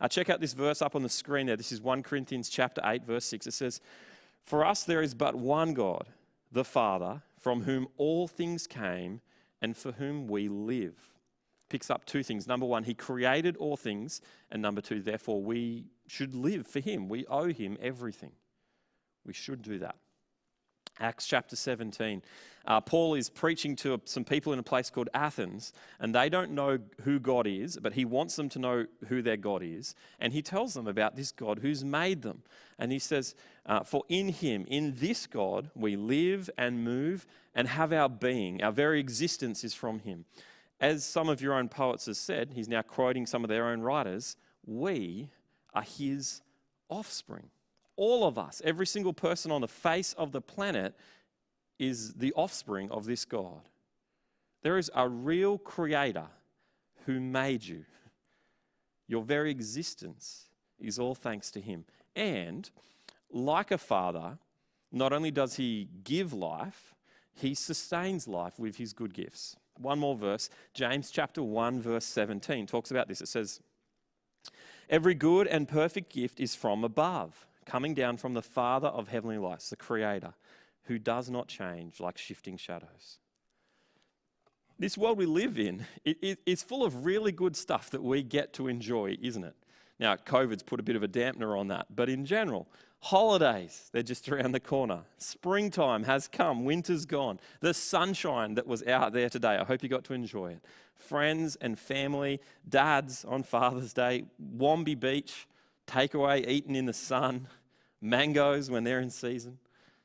Uh, 0.01 0.07
check 0.07 0.27
out 0.31 0.41
this 0.41 0.53
verse 0.53 0.81
up 0.81 0.95
on 0.95 1.03
the 1.03 1.09
screen 1.09 1.45
there. 1.45 1.55
This 1.55 1.71
is 1.71 1.81
1 1.81 2.01
Corinthians 2.01 2.49
chapter 2.49 2.81
8, 2.83 3.05
verse 3.05 3.25
6. 3.25 3.45
It 3.45 3.53
says, 3.53 3.79
For 4.41 4.65
us 4.65 4.83
there 4.85 5.03
is 5.03 5.13
but 5.13 5.35
one 5.35 5.75
God, 5.75 6.07
the 6.51 6.63
Father, 6.63 7.21
from 7.37 7.61
whom 7.61 7.89
all 7.97 8.27
things 8.27 8.65
came 8.65 9.21
and 9.61 9.77
for 9.77 9.91
whom 9.91 10.25
we 10.25 10.47
live 10.47 10.95
picks 11.69 11.91
up 11.91 12.03
two 12.05 12.23
things. 12.23 12.47
Number 12.47 12.65
one, 12.65 12.85
he 12.85 12.95
created 12.95 13.55
all 13.57 13.77
things. 13.77 14.21
And 14.49 14.63
number 14.63 14.81
two, 14.81 14.99
therefore, 15.03 15.43
we 15.43 15.85
should 16.07 16.33
live 16.33 16.65
for 16.65 16.79
him. 16.79 17.07
We 17.07 17.27
owe 17.27 17.53
him 17.53 17.77
everything. 17.79 18.31
We 19.23 19.33
should 19.33 19.61
do 19.61 19.77
that. 19.77 19.95
Acts 20.99 21.27
chapter 21.27 21.55
17. 21.55 22.21
Uh, 22.65 22.81
Paul 22.81 23.13
is 23.13 23.29
preaching 23.29 23.75
to 23.77 24.01
some 24.05 24.25
people 24.25 24.51
in 24.51 24.59
a 24.59 24.63
place 24.63 24.89
called 24.89 25.09
Athens, 25.13 25.71
and 25.99 26.13
they 26.13 26.27
don't 26.27 26.51
know 26.51 26.79
who 27.03 27.19
God 27.19 27.47
is, 27.47 27.77
but 27.81 27.93
he 27.93 28.03
wants 28.03 28.35
them 28.35 28.49
to 28.49 28.59
know 28.59 28.85
who 29.07 29.21
their 29.21 29.37
God 29.37 29.61
is. 29.63 29.95
And 30.19 30.33
he 30.33 30.41
tells 30.41 30.73
them 30.73 30.87
about 30.87 31.15
this 31.15 31.31
God 31.31 31.59
who's 31.59 31.83
made 31.83 32.23
them. 32.23 32.43
And 32.77 32.91
he 32.91 32.99
says, 32.99 33.35
uh, 33.65 33.83
For 33.83 34.03
in 34.09 34.29
him, 34.29 34.65
in 34.67 34.95
this 34.97 35.27
God, 35.27 35.69
we 35.75 35.95
live 35.95 36.49
and 36.57 36.83
move 36.83 37.25
and 37.55 37.67
have 37.69 37.93
our 37.93 38.09
being. 38.09 38.61
Our 38.61 38.71
very 38.71 38.99
existence 38.99 39.63
is 39.63 39.73
from 39.73 39.99
him 39.99 40.25
as 40.79 41.03
some 41.03 41.29
of 41.29 41.41
your 41.41 41.53
own 41.53 41.69
poets 41.69 42.05
have 42.05 42.17
said, 42.17 42.51
he's 42.53 42.67
now 42.67 42.81
quoting 42.81 43.25
some 43.25 43.43
of 43.43 43.49
their 43.49 43.67
own 43.67 43.81
writers, 43.81 44.37
we 44.65 45.29
are 45.73 45.81
his 45.81 46.41
offspring. 46.89 47.49
All 47.97 48.25
of 48.25 48.37
us, 48.37 48.61
every 48.63 48.87
single 48.87 49.13
person 49.13 49.51
on 49.51 49.61
the 49.61 49.67
face 49.67 50.13
of 50.13 50.31
the 50.31 50.41
planet, 50.41 50.95
is 51.77 52.13
the 52.13 52.31
offspring 52.33 52.89
of 52.91 53.05
this 53.05 53.25
God. 53.25 53.61
There 54.63 54.77
is 54.77 54.89
a 54.95 55.07
real 55.07 55.57
creator 55.57 56.27
who 57.05 57.19
made 57.19 57.63
you. 57.63 57.85
Your 59.07 59.23
very 59.23 59.51
existence 59.51 60.49
is 60.79 60.99
all 60.99 61.15
thanks 61.15 61.51
to 61.51 61.61
him. 61.61 61.85
And 62.15 62.69
like 63.31 63.71
a 63.71 63.77
father, 63.77 64.37
not 64.91 65.13
only 65.13 65.31
does 65.31 65.55
he 65.55 65.89
give 66.03 66.33
life, 66.33 66.95
he 67.33 67.53
sustains 67.53 68.27
life 68.27 68.57
with 68.57 68.77
his 68.77 68.93
good 68.93 69.13
gifts. 69.13 69.55
One 69.77 69.99
more 69.99 70.15
verse, 70.15 70.49
James 70.73 71.11
chapter 71.11 71.43
1, 71.43 71.81
verse 71.81 72.05
17 72.05 72.65
talks 72.65 72.89
about 72.89 73.07
this. 73.07 73.21
It 73.21 73.27
says, 73.27 73.61
Every 74.89 75.13
good 75.13 75.47
and 75.47 75.67
perfect 75.67 76.11
gift 76.11 76.39
is 76.39 76.55
from 76.55 76.83
above, 76.83 77.45
coming 77.67 77.93
down 77.93 78.17
from 78.17 78.33
the 78.33 78.41
Father 78.41 78.87
of 78.87 79.09
heavenly 79.09 79.37
lights, 79.37 79.69
the 79.69 79.75
Creator, 79.75 80.33
who 80.85 80.97
does 80.97 81.29
not 81.29 81.47
change 81.47 81.99
like 81.99 82.17
shifting 82.17 82.57
shadows. 82.57 83.19
This 84.79 84.97
world 84.97 85.17
we 85.17 85.25
live 85.25 85.59
in 85.59 85.85
it, 86.05 86.39
it, 86.45 86.59
full 86.59 86.85
of 86.85 87.05
really 87.05 87.31
good 87.31 87.55
stuff 87.55 87.89
that 87.91 88.01
we 88.01 88.23
get 88.23 88.53
to 88.53 88.67
enjoy, 88.67 89.17
isn't 89.21 89.43
it? 89.43 89.55
Now, 89.99 90.15
COVID's 90.15 90.63
put 90.63 90.79
a 90.79 90.83
bit 90.83 90.95
of 90.95 91.03
a 91.03 91.07
dampener 91.07 91.59
on 91.59 91.67
that, 91.69 91.87
but 91.95 92.07
in 92.09 92.25
general, 92.25 92.67
holidays, 92.99 93.89
they're 93.91 94.03
just 94.03 94.29
around 94.29 94.51
the 94.51 94.59
corner. 94.59 95.01
Springtime 95.17 96.03
has 96.03 96.27
come, 96.27 96.63
winter's 96.63 97.05
gone. 97.05 97.39
The 97.59 97.73
sunshine 97.73 98.53
that 98.53 98.67
was 98.67 98.83
out 98.83 99.13
there 99.13 99.29
today, 99.29 99.57
I 99.57 99.63
hope 99.63 99.81
you 99.83 99.89
got 99.89 100.03
to 100.05 100.13
enjoy 100.13 100.51
it. 100.51 100.63
Friends 100.95 101.57
and 101.59 101.77
family, 101.77 102.39
dads 102.69 103.25
on 103.25 103.43
Father's 103.43 103.93
Day, 103.93 104.25
Wombi 104.39 104.93
Beach, 104.93 105.47
takeaway 105.87 106.47
eaten 106.47 106.75
in 106.75 106.85
the 106.85 106.93
sun, 106.93 107.47
mangoes 108.01 108.69
when 108.69 108.83
they're 108.83 108.99
in 108.99 109.09
season, 109.09 109.57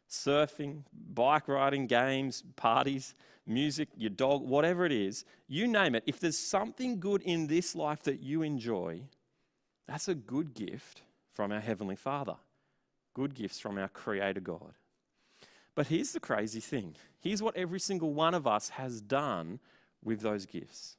surfing, 0.09 0.83
bike 0.93 1.49
riding, 1.49 1.87
games, 1.87 2.43
parties, 2.57 3.15
music, 3.47 3.89
your 3.97 4.11
dog, 4.11 4.43
whatever 4.43 4.85
it 4.85 4.93
is, 4.93 5.25
you 5.49 5.67
name 5.67 5.95
it. 5.95 6.05
If 6.07 6.21
there's 6.21 6.39
something 6.39 7.01
good 7.01 7.23
in 7.23 7.47
this 7.47 7.75
life 7.75 8.03
that 8.05 8.21
you 8.21 8.43
enjoy, 8.43 9.03
that's 9.87 10.09
a 10.09 10.15
good 10.15 10.55
gift 10.55 11.03
from 11.33 11.53
our 11.53 11.61
Heavenly 11.61 11.97
Father. 11.97 12.37
Good 13.15 13.35
gifts 13.35 13.59
from 13.59 13.79
our 13.79 13.89
Creator 13.89 14.41
God. 14.41 14.75
But 15.75 15.87
here's 15.87 16.13
the 16.13 16.21
crazy 16.21 16.61
thing 16.61 16.95
here's 17.21 17.43
what 17.43 17.57
every 17.57 17.81
single 17.81 18.13
one 18.13 18.35
of 18.35 18.47
us 18.47 18.71
has 18.71 19.01
done 19.01 19.61
with 20.05 20.21
those 20.21 20.47
gifts. 20.47 20.97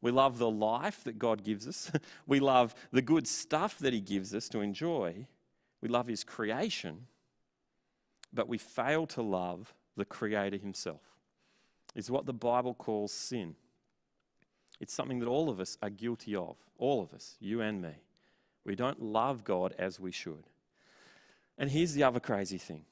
We 0.00 0.10
love 0.10 0.38
the 0.38 0.50
life 0.50 1.02
that 1.04 1.18
God 1.18 1.42
gives 1.42 1.66
us. 1.66 1.90
we 2.26 2.38
love 2.38 2.74
the 2.92 3.02
good 3.02 3.26
stuff 3.26 3.78
that 3.78 3.92
He 3.92 4.00
gives 4.00 4.34
us 4.34 4.48
to 4.50 4.60
enjoy. 4.60 5.26
We 5.84 5.90
love 5.90 6.06
His 6.08 6.24
creation. 6.24 7.06
But 8.32 8.48
we 8.48 8.56
fail 8.56 9.06
to 9.08 9.22
love 9.22 9.74
the 9.96 10.06
Creator 10.06 10.56
Himself. 10.56 11.02
It's 11.94 12.08
what 12.08 12.24
the 12.24 12.32
Bible 12.32 12.72
calls 12.72 13.12
sin. 13.12 13.54
It's 14.80 14.94
something 14.94 15.20
that 15.20 15.28
all 15.28 15.50
of 15.50 15.60
us 15.60 15.76
are 15.82 15.90
guilty 15.90 16.34
of. 16.34 16.56
All 16.78 17.02
of 17.02 17.12
us, 17.12 17.36
you 17.38 17.60
and 17.60 17.82
me. 17.82 18.02
We 18.64 18.74
don't 18.74 19.00
love 19.02 19.44
God 19.44 19.74
as 19.78 20.00
we 20.00 20.10
should. 20.10 20.44
And 21.58 21.70
here's 21.70 21.92
the 21.92 22.02
other 22.02 22.18
crazy 22.18 22.58
thing 22.58 22.86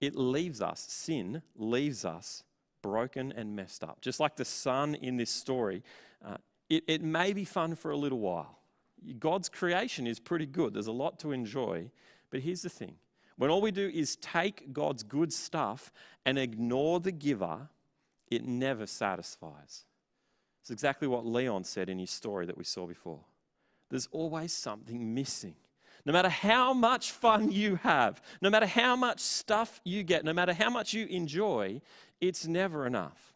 it 0.00 0.14
leaves 0.14 0.60
us, 0.60 0.80
sin 0.80 1.42
leaves 1.56 2.04
us 2.04 2.44
broken 2.82 3.32
and 3.32 3.56
messed 3.56 3.82
up. 3.82 4.00
Just 4.00 4.20
like 4.20 4.36
the 4.36 4.44
son 4.44 4.94
in 4.94 5.16
this 5.16 5.30
story, 5.30 5.82
uh, 6.24 6.36
it, 6.70 6.84
it 6.86 7.02
may 7.02 7.32
be 7.32 7.44
fun 7.44 7.74
for 7.74 7.90
a 7.90 7.96
little 7.96 8.20
while. 8.20 8.60
God's 9.18 9.48
creation 9.48 10.06
is 10.06 10.18
pretty 10.18 10.46
good, 10.46 10.74
there's 10.74 10.86
a 10.86 10.92
lot 10.92 11.18
to 11.20 11.32
enjoy. 11.32 11.90
But 12.30 12.40
here's 12.40 12.62
the 12.62 12.68
thing 12.68 12.96
when 13.36 13.50
all 13.50 13.60
we 13.60 13.70
do 13.70 13.90
is 13.92 14.16
take 14.16 14.72
God's 14.72 15.02
good 15.02 15.32
stuff 15.32 15.92
and 16.24 16.38
ignore 16.38 17.00
the 17.00 17.12
giver, 17.12 17.68
it 18.30 18.44
never 18.44 18.86
satisfies. 18.86 19.84
It's 20.60 20.70
exactly 20.70 21.08
what 21.08 21.26
Leon 21.26 21.64
said 21.64 21.88
in 21.88 21.98
his 21.98 22.10
story 22.10 22.46
that 22.46 22.56
we 22.56 22.64
saw 22.64 22.86
before. 22.86 23.20
There's 23.90 24.08
always 24.12 24.52
something 24.52 25.14
missing. 25.14 25.56
No 26.06 26.12
matter 26.12 26.28
how 26.28 26.72
much 26.72 27.12
fun 27.12 27.50
you 27.50 27.76
have, 27.76 28.22
no 28.40 28.50
matter 28.50 28.66
how 28.66 28.96
much 28.96 29.20
stuff 29.20 29.80
you 29.84 30.02
get, 30.02 30.24
no 30.24 30.32
matter 30.32 30.52
how 30.52 30.70
much 30.70 30.92
you 30.92 31.06
enjoy, 31.06 31.80
it's 32.20 32.46
never 32.46 32.86
enough. 32.86 33.33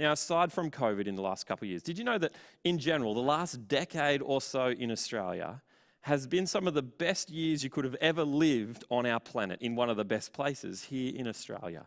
Now, 0.00 0.12
aside 0.12 0.50
from 0.50 0.70
COVID 0.70 1.06
in 1.06 1.14
the 1.14 1.20
last 1.20 1.46
couple 1.46 1.66
of 1.66 1.68
years, 1.68 1.82
did 1.82 1.98
you 1.98 2.04
know 2.04 2.16
that 2.16 2.32
in 2.64 2.78
general, 2.78 3.12
the 3.12 3.20
last 3.20 3.68
decade 3.68 4.22
or 4.22 4.40
so 4.40 4.68
in 4.68 4.90
Australia 4.90 5.60
has 6.00 6.26
been 6.26 6.46
some 6.46 6.66
of 6.66 6.72
the 6.72 6.80
best 6.80 7.28
years 7.28 7.62
you 7.62 7.68
could 7.68 7.84
have 7.84 7.96
ever 7.96 8.24
lived 8.24 8.82
on 8.88 9.04
our 9.04 9.20
planet 9.20 9.60
in 9.60 9.76
one 9.76 9.90
of 9.90 9.98
the 9.98 10.04
best 10.04 10.32
places 10.32 10.84
here 10.84 11.14
in 11.14 11.28
Australia? 11.28 11.84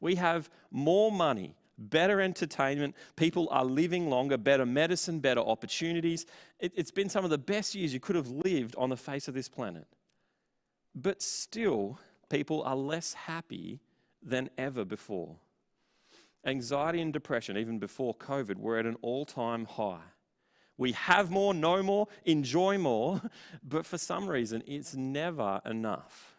We 0.00 0.16
have 0.16 0.50
more 0.72 1.12
money, 1.12 1.54
better 1.78 2.20
entertainment, 2.20 2.96
people 3.14 3.46
are 3.52 3.64
living 3.64 4.10
longer, 4.10 4.36
better 4.36 4.66
medicine, 4.66 5.20
better 5.20 5.40
opportunities. 5.40 6.26
It, 6.58 6.76
has 6.76 6.90
been 6.90 7.08
some 7.08 7.22
of 7.22 7.30
the 7.30 7.38
best 7.38 7.76
years 7.76 7.94
you 7.94 8.00
could 8.00 8.16
have 8.16 8.28
lived 8.28 8.74
on 8.74 8.90
the 8.90 8.96
face 8.96 9.28
of 9.28 9.34
this 9.34 9.48
planet. 9.48 9.86
But 10.96 11.22
still, 11.22 12.00
people 12.28 12.64
are 12.64 12.74
less 12.74 13.12
happy 13.12 13.78
than 14.20 14.50
ever 14.58 14.84
before. 14.84 15.36
Anxiety 16.46 17.00
and 17.00 17.12
depression, 17.12 17.56
even 17.56 17.78
before 17.78 18.14
COVID, 18.14 18.56
were 18.56 18.78
at 18.78 18.86
an 18.86 18.96
all 19.02 19.24
time 19.24 19.64
high. 19.64 20.00
We 20.78 20.92
have 20.92 21.30
more, 21.30 21.52
know 21.54 21.82
more, 21.82 22.06
enjoy 22.24 22.78
more, 22.78 23.20
but 23.62 23.84
for 23.84 23.98
some 23.98 24.28
reason, 24.28 24.62
it's 24.66 24.94
never 24.94 25.60
enough. 25.64 26.36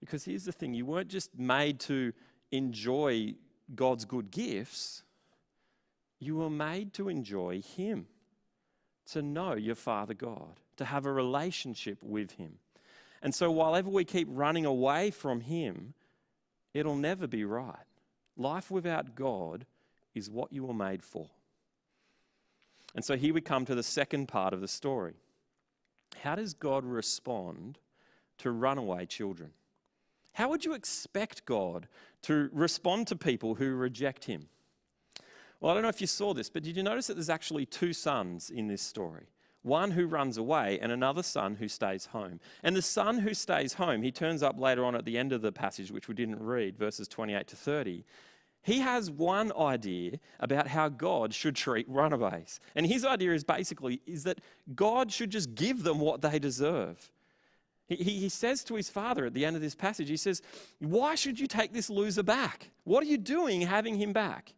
Because 0.00 0.24
here's 0.24 0.44
the 0.44 0.52
thing 0.52 0.74
you 0.74 0.86
weren't 0.86 1.08
just 1.08 1.36
made 1.36 1.80
to 1.80 2.12
enjoy 2.52 3.34
God's 3.74 4.04
good 4.04 4.30
gifts, 4.30 5.02
you 6.20 6.36
were 6.36 6.50
made 6.50 6.92
to 6.94 7.08
enjoy 7.08 7.60
Him, 7.60 8.06
to 9.10 9.22
know 9.22 9.54
your 9.54 9.74
Father 9.74 10.14
God, 10.14 10.60
to 10.76 10.84
have 10.84 11.06
a 11.06 11.12
relationship 11.12 11.98
with 12.02 12.32
Him. 12.32 12.58
And 13.20 13.34
so, 13.34 13.50
while 13.50 13.74
ever 13.74 13.90
we 13.90 14.04
keep 14.04 14.28
running 14.30 14.64
away 14.64 15.10
from 15.10 15.40
Him, 15.40 15.94
It'll 16.74 16.96
never 16.96 17.26
be 17.26 17.44
right. 17.44 17.74
Life 18.38 18.70
without 18.70 19.16
God 19.16 19.66
is 20.14 20.30
what 20.30 20.52
you 20.52 20.64
were 20.64 20.74
made 20.74 21.02
for. 21.02 21.28
And 22.94 23.04
so 23.04 23.16
here 23.16 23.34
we 23.34 23.40
come 23.40 23.66
to 23.66 23.74
the 23.74 23.82
second 23.82 24.28
part 24.28 24.54
of 24.54 24.60
the 24.60 24.68
story. 24.68 25.14
How 26.22 26.36
does 26.36 26.54
God 26.54 26.84
respond 26.84 27.78
to 28.38 28.50
runaway 28.50 29.04
children? 29.04 29.50
How 30.32 30.48
would 30.48 30.64
you 30.64 30.72
expect 30.72 31.44
God 31.44 31.88
to 32.22 32.48
respond 32.52 33.08
to 33.08 33.16
people 33.16 33.56
who 33.56 33.74
reject 33.74 34.24
Him? 34.24 34.48
Well, 35.60 35.72
I 35.72 35.74
don't 35.74 35.82
know 35.82 35.88
if 35.88 36.00
you 36.00 36.06
saw 36.06 36.32
this, 36.32 36.48
but 36.48 36.62
did 36.62 36.76
you 36.76 36.82
notice 36.84 37.08
that 37.08 37.14
there's 37.14 37.28
actually 37.28 37.66
two 37.66 37.92
sons 37.92 38.48
in 38.48 38.68
this 38.68 38.82
story? 38.82 39.26
one 39.62 39.90
who 39.90 40.06
runs 40.06 40.36
away 40.36 40.78
and 40.80 40.92
another 40.92 41.22
son 41.22 41.56
who 41.56 41.68
stays 41.68 42.06
home. 42.06 42.40
And 42.62 42.76
the 42.76 42.82
son 42.82 43.18
who 43.18 43.34
stays 43.34 43.74
home, 43.74 44.02
he 44.02 44.10
turns 44.10 44.42
up 44.42 44.58
later 44.58 44.84
on 44.84 44.94
at 44.94 45.04
the 45.04 45.18
end 45.18 45.32
of 45.32 45.42
the 45.42 45.52
passage, 45.52 45.90
which 45.90 46.08
we 46.08 46.14
didn't 46.14 46.42
read, 46.42 46.76
verses 46.76 47.08
28 47.08 47.46
to 47.48 47.56
30. 47.56 48.04
He 48.68 48.80
has 48.80 49.10
one 49.10 49.50
idea 49.58 50.18
about 50.38 50.66
how 50.68 50.90
God 50.90 51.32
should 51.32 51.56
treat 51.56 51.88
runaways. 51.88 52.60
And 52.74 52.84
his 52.84 53.02
idea 53.02 53.32
is 53.32 53.42
basically 53.42 54.02
is 54.06 54.24
that 54.24 54.42
God 54.74 55.10
should 55.10 55.30
just 55.30 55.54
give 55.54 55.84
them 55.84 56.00
what 56.00 56.20
they 56.20 56.38
deserve. 56.38 57.10
He, 57.86 57.96
he 57.96 58.28
says 58.28 58.62
to 58.64 58.74
his 58.74 58.90
father 58.90 59.24
at 59.24 59.32
the 59.32 59.46
end 59.46 59.56
of 59.56 59.62
this 59.62 59.74
passage, 59.74 60.10
he 60.10 60.18
says, 60.18 60.42
Why 60.80 61.14
should 61.14 61.40
you 61.40 61.46
take 61.46 61.72
this 61.72 61.88
loser 61.88 62.22
back? 62.22 62.70
What 62.84 63.02
are 63.02 63.06
you 63.06 63.16
doing 63.16 63.62
having 63.62 63.94
him 63.94 64.12
back? 64.12 64.52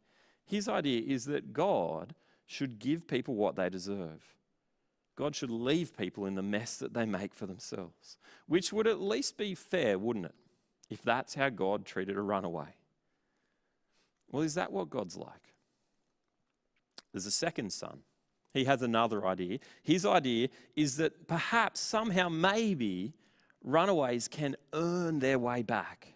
His 0.45 0.69
idea 0.69 1.03
is 1.07 1.27
that 1.27 1.53
God 1.53 2.17
should 2.47 2.81
give 2.81 3.07
people 3.07 3.37
what 3.37 3.55
they 3.55 3.71
deserve. 3.71 4.35
God 5.15 5.37
should 5.37 5.53
leave 5.53 5.97
people 5.97 6.27
in 6.27 6.35
the 6.35 6.43
mess 6.43 6.79
that 6.79 6.95
they 6.95 7.07
make 7.07 7.33
for 7.33 7.47
themselves, 7.47 8.19
which 8.49 8.73
would 8.73 8.89
at 8.89 9.01
least 9.01 9.37
be 9.37 9.55
fair, 9.55 10.01
wouldn't 10.01 10.25
it? 10.25 10.35
If 10.89 11.01
that's 11.05 11.37
how 11.37 11.51
God 11.51 11.85
treated 11.85 12.17
a 12.17 12.23
runaway. 12.23 12.75
Well, 14.31 14.43
is 14.43 14.55
that 14.55 14.73
what 14.73 14.91
God's 14.91 15.17
like? 15.17 15.55
There's 17.13 17.27
a 17.27 17.31
second 17.31 17.73
son. 17.73 18.01
He 18.55 18.65
has 18.65 18.83
another 18.83 19.27
idea. 19.27 19.59
His 19.83 20.05
idea 20.05 20.49
is 20.77 20.97
that 20.97 21.29
perhaps, 21.29 21.81
somehow, 21.81 22.29
maybe 22.29 23.13
runaways 23.63 24.29
can 24.29 24.57
earn 24.73 25.19
their 25.19 25.39
way 25.39 25.63
back. 25.63 26.15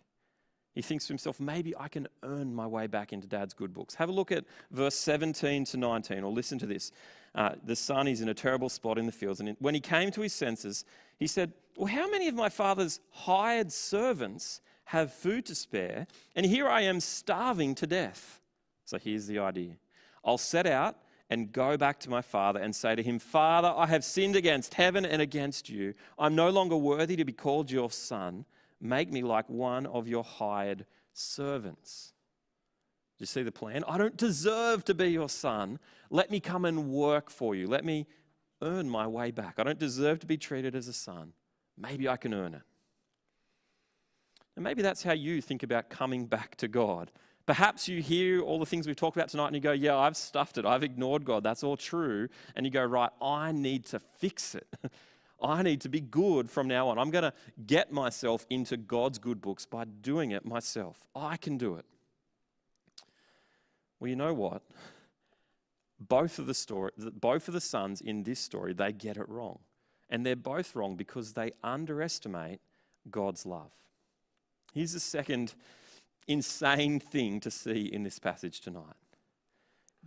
He 0.75 0.83
thinks 0.83 1.06
to 1.06 1.12
himself, 1.12 1.38
maybe 1.38 1.76
I 1.76 1.87
can 1.87 2.09
earn 2.25 2.52
my 2.52 2.66
way 2.66 2.88
back 2.88 3.12
into 3.12 3.28
dad's 3.28 3.54
good 3.54 3.73
books. 3.73 3.94
Have 3.94 4.09
a 4.09 4.12
look 4.12 4.33
at 4.33 4.44
verse 4.73 4.97
17 4.97 5.64
to 5.66 5.76
19, 5.76 6.25
or 6.25 6.33
listen 6.33 6.59
to 6.59 6.66
this 6.66 6.90
uh, 7.35 7.50
the 7.64 7.75
son 7.75 8.06
is 8.06 8.21
in 8.21 8.28
a 8.28 8.35
terrible 8.35 8.68
spot 8.68 8.97
in 8.97 9.06
the 9.06 9.12
fields. 9.12 9.40
And 9.40 9.56
when 9.59 9.75
he 9.75 9.80
came 9.80 10.11
to 10.12 10.21
his 10.21 10.33
senses, 10.33 10.85
he 11.18 11.26
said, 11.26 11.52
Well, 11.76 11.87
how 11.87 12.09
many 12.09 12.28
of 12.28 12.35
my 12.35 12.49
father's 12.49 13.00
hired 13.11 13.73
servants 13.73 14.61
have 14.84 15.12
food 15.12 15.46
to 15.46 15.54
spare? 15.54 16.06
And 16.34 16.46
here 16.46 16.68
I 16.68 16.82
am 16.82 17.00
starving 17.00 17.74
to 17.76 17.86
death. 17.86 18.40
So 18.84 18.98
here's 18.98 19.26
the 19.26 19.38
idea 19.38 19.76
I'll 20.24 20.38
set 20.38 20.66
out 20.66 20.96
and 21.30 21.52
go 21.52 21.76
back 21.76 21.98
to 22.00 22.10
my 22.10 22.20
father 22.20 22.60
and 22.60 22.74
say 22.74 22.94
to 22.94 23.02
him, 23.02 23.18
Father, 23.18 23.72
I 23.74 23.86
have 23.86 24.04
sinned 24.04 24.36
against 24.36 24.74
heaven 24.74 25.04
and 25.04 25.22
against 25.22 25.68
you. 25.68 25.94
I'm 26.18 26.34
no 26.34 26.50
longer 26.50 26.76
worthy 26.76 27.16
to 27.16 27.24
be 27.24 27.32
called 27.32 27.70
your 27.70 27.90
son. 27.90 28.44
Make 28.80 29.10
me 29.10 29.22
like 29.22 29.48
one 29.48 29.86
of 29.86 30.06
your 30.06 30.22
hired 30.22 30.84
servants. 31.12 32.12
Do 33.18 33.22
you 33.22 33.26
see 33.26 33.42
the 33.42 33.52
plan? 33.52 33.84
I 33.88 33.96
don't 33.96 34.16
deserve 34.16 34.84
to 34.84 34.94
be 34.94 35.06
your 35.06 35.28
son. 35.28 35.78
Let 36.10 36.30
me 36.30 36.40
come 36.40 36.64
and 36.64 36.90
work 36.90 37.30
for 37.30 37.54
you. 37.54 37.66
Let 37.66 37.84
me 37.84 38.06
earn 38.60 38.90
my 38.90 39.06
way 39.06 39.30
back. 39.30 39.54
I 39.58 39.64
don't 39.64 39.78
deserve 39.78 40.18
to 40.20 40.26
be 40.26 40.36
treated 40.36 40.74
as 40.74 40.88
a 40.88 40.92
son. 40.92 41.32
Maybe 41.78 42.08
I 42.08 42.16
can 42.16 42.34
earn 42.34 42.54
it. 42.54 42.62
And 44.56 44.62
maybe 44.62 44.82
that's 44.82 45.02
how 45.02 45.12
you 45.12 45.40
think 45.40 45.62
about 45.62 45.90
coming 45.90 46.26
back 46.26 46.56
to 46.56 46.68
God. 46.68 47.11
Perhaps 47.46 47.88
you 47.88 48.00
hear 48.00 48.40
all 48.40 48.58
the 48.58 48.66
things 48.66 48.87
we've 48.87 48.96
talked 48.96 49.16
about 49.16 49.28
tonight 49.28 49.49
and 49.49 49.56
you 49.56 49.61
go, 49.61 49.73
Yeah, 49.73 49.96
I've 49.96 50.16
stuffed 50.16 50.56
it. 50.56 50.64
I've 50.64 50.82
ignored 50.82 51.25
God. 51.25 51.42
That's 51.42 51.62
all 51.62 51.76
true. 51.76 52.28
And 52.56 52.64
you 52.64 52.73
go, 52.73 52.84
Right, 52.84 53.11
I 53.20 53.52
need 53.52 53.84
to 53.87 53.99
fix 53.99 54.54
it. 54.54 54.66
I 55.42 55.62
need 55.62 55.82
to 55.82 55.88
be 55.88 56.00
good 56.00 56.49
from 56.49 56.68
now 56.68 56.88
on. 56.88 56.99
I'm 56.99 57.11
going 57.11 57.25
to 57.25 57.34
get 57.66 57.92
myself 57.92 58.46
into 58.49 58.76
God's 58.76 59.18
good 59.18 59.42
books 59.42 59.66
by 59.66 59.84
doing 59.84 60.30
it 60.30 60.46
myself. 60.46 61.06
I 61.14 61.37
can 61.37 61.58
do 61.58 61.75
it. 61.75 61.84
Well, 64.00 64.08
you 64.08 64.16
know 64.16 64.32
what? 64.32 64.62
Both 66.00 66.38
of 66.38 66.46
the 66.46 66.54
story, 66.54 66.92
both 66.96 67.49
of 67.49 67.54
the 67.54 67.61
sons 67.61 68.00
in 68.00 68.23
this 68.23 68.40
story, 68.40 68.73
they 68.73 68.92
get 68.92 69.16
it 69.16 69.28
wrong. 69.28 69.58
And 70.08 70.25
they're 70.25 70.37
both 70.37 70.75
wrong 70.75 70.96
because 70.96 71.32
they 71.32 71.52
underestimate 71.62 72.61
God's 73.11 73.44
love. 73.44 73.70
Here's 74.74 74.92
the 74.92 75.00
second 75.00 75.54
insane 76.26 76.98
thing 76.98 77.38
to 77.40 77.50
see 77.50 77.82
in 77.82 78.02
this 78.02 78.18
passage 78.18 78.60
tonight 78.60 78.96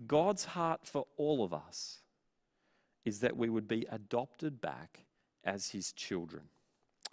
God's 0.05 0.45
heart 0.45 0.81
for 0.85 1.07
all 1.15 1.43
of 1.43 1.53
us 1.53 1.99
is 3.05 3.21
that 3.21 3.37
we 3.37 3.49
would 3.49 3.67
be 3.67 3.87
adopted 3.89 4.59
back 4.59 5.05
as 5.45 5.69
his 5.69 5.93
children. 5.93 6.43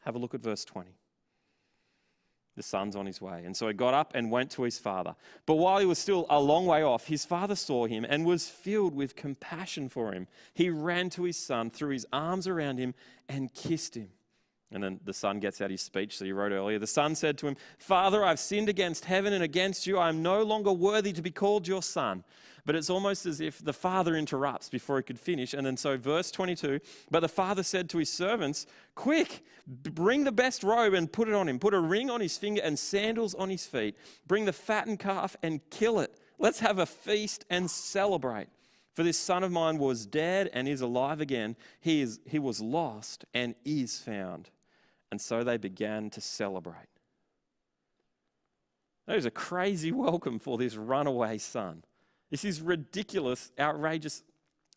Have 0.01 0.17
a 0.17 0.19
look 0.19 0.35
at 0.35 0.41
verse 0.41 0.65
20. 0.65 0.91
The 2.57 2.63
son's 2.63 2.97
on 2.97 3.07
his 3.07 3.21
way. 3.21 3.45
And 3.45 3.57
so 3.57 3.69
he 3.69 3.75
got 3.75 3.95
up 3.95 4.13
and 4.15 4.31
went 4.31 4.51
to 4.53 4.63
his 4.63 4.79
father. 4.79 5.15
But 5.47 5.55
while 5.55 5.79
he 5.79 5.87
was 5.87 5.99
still 5.99 6.27
a 6.29 6.41
long 6.41 6.67
way 6.67 6.83
off, 6.83 7.07
his 7.07 7.25
father 7.25 7.55
saw 7.55 7.87
him 7.87 8.05
and 8.09 8.25
was 8.25 8.49
filled 8.49 8.95
with 8.95 9.17
compassion 9.17 9.89
for 9.89 10.13
him. 10.13 10.27
He 10.53 10.71
ran 10.71 11.11
to 11.11 11.25
his 11.25 11.37
son, 11.37 11.71
threw 11.71 11.91
his 11.91 12.07
arms 12.13 12.47
around 12.47 12.79
him, 12.79 12.95
and 13.29 13.55
kissed 13.55 13.97
him. 13.97 14.11
And 14.75 14.83
then 14.83 15.01
the 15.05 15.15
son 15.15 15.39
gets 15.39 15.61
out 15.61 15.71
his 15.71 15.83
speech 15.83 16.19
that 16.19 16.25
he 16.25 16.33
wrote 16.33 16.51
earlier. 16.51 16.81
The 16.81 16.87
son 16.87 17.15
said 17.15 17.39
to 17.39 17.47
him, 17.47 17.57
Father, 17.79 18.25
I've 18.25 18.41
sinned 18.41 18.69
against 18.69 19.05
heaven 19.05 19.33
and 19.33 19.43
against 19.43 19.87
you. 19.87 19.99
I 19.99 20.09
am 20.09 20.21
no 20.21 20.43
longer 20.43 20.73
worthy 20.73 21.13
to 21.13 21.23
be 21.23 21.31
called 21.31 21.69
your 21.69 21.83
son. 21.83 22.25
But 22.67 22.75
it's 22.75 22.91
almost 22.91 23.25
as 23.25 23.41
if 23.41 23.63
the 23.63 23.73
father 23.73 24.17
interrupts 24.17 24.69
before 24.69 24.97
he 24.97 25.03
could 25.03 25.21
finish. 25.21 25.55
And 25.55 25.65
then 25.65 25.77
so, 25.77 25.97
verse 25.97 26.31
22 26.31 26.81
But 27.11 27.21
the 27.21 27.29
father 27.29 27.63
said 27.63 27.89
to 27.91 27.99
his 27.99 28.11
servants, 28.11 28.67
Quick, 28.95 29.45
bring 29.67 30.25
the 30.25 30.33
best 30.33 30.65
robe 30.65 30.95
and 30.95 31.13
put 31.13 31.29
it 31.29 31.35
on 31.35 31.49
him. 31.49 31.59
Put 31.59 31.75
a 31.75 31.81
ring 31.81 32.11
on 32.11 32.21
his 32.21 32.37
finger 32.37 32.63
and 32.65 32.79
sandals 32.79 33.35
on 33.35 33.51
his 33.51 33.67
feet. 33.67 33.97
Bring 34.27 34.45
the 34.45 34.53
fattened 34.53 34.99
calf 34.99 35.37
and 35.43 35.61
kill 35.71 36.01
it. 36.01 36.19
Let's 36.39 36.61
have 36.61 36.79
a 36.79 36.87
feast 36.87 37.45
and 37.49 37.71
celebrate. 37.71 38.49
For 38.95 39.03
this 39.03 39.19
son 39.19 39.43
of 39.43 39.53
mine 39.53 39.79
was 39.79 40.07
dead 40.07 40.51
and 40.53 40.69
is 40.69 40.81
alive 40.81 41.21
again. 41.21 41.57
He, 41.81 42.01
is, 42.01 42.21
he 42.27 42.39
was 42.39 42.61
lost 42.61 43.25
and 43.35 43.55
is 43.65 43.99
found. 43.99 44.51
And 45.15 45.21
so 45.21 45.45
they 45.45 45.59
began 45.59 46.11
to 46.11 46.21
celebrate. 46.21 46.89
That 49.07 49.17
is 49.17 49.27
a 49.27 49.31
crazy 49.31 49.93
welcome 49.93 50.41
for 50.41 50.59
this 50.59 50.75
runaway 50.75 51.39
son. 51.39 51.85
This 52.33 52.45
is 52.45 52.61
ridiculous, 52.61 53.53
outrageous, 53.57 54.25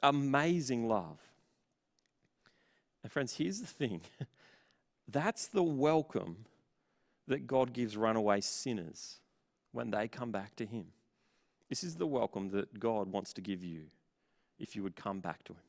amazing 0.03 0.87
love. 0.87 1.17
And, 3.01 3.11
friends, 3.11 3.33
here's 3.37 3.61
the 3.61 3.65
thing 3.65 4.01
that's 5.07 5.47
the 5.47 5.63
welcome 5.63 6.45
that 7.27 7.47
God 7.47 7.73
gives 7.73 7.97
runaway 7.97 8.41
sinners 8.41 9.15
when 9.71 9.89
they 9.89 10.07
come 10.07 10.29
back 10.29 10.55
to 10.57 10.67
Him. 10.67 10.85
This 11.67 11.83
is 11.83 11.95
the 11.95 12.05
welcome 12.05 12.49
that 12.49 12.79
God 12.79 13.11
wants 13.11 13.33
to 13.33 13.41
give 13.41 13.63
you 13.63 13.85
if 14.59 14.75
you 14.75 14.83
would 14.83 14.95
come 14.95 15.19
back 15.19 15.43
to 15.45 15.53
Him. 15.53 15.65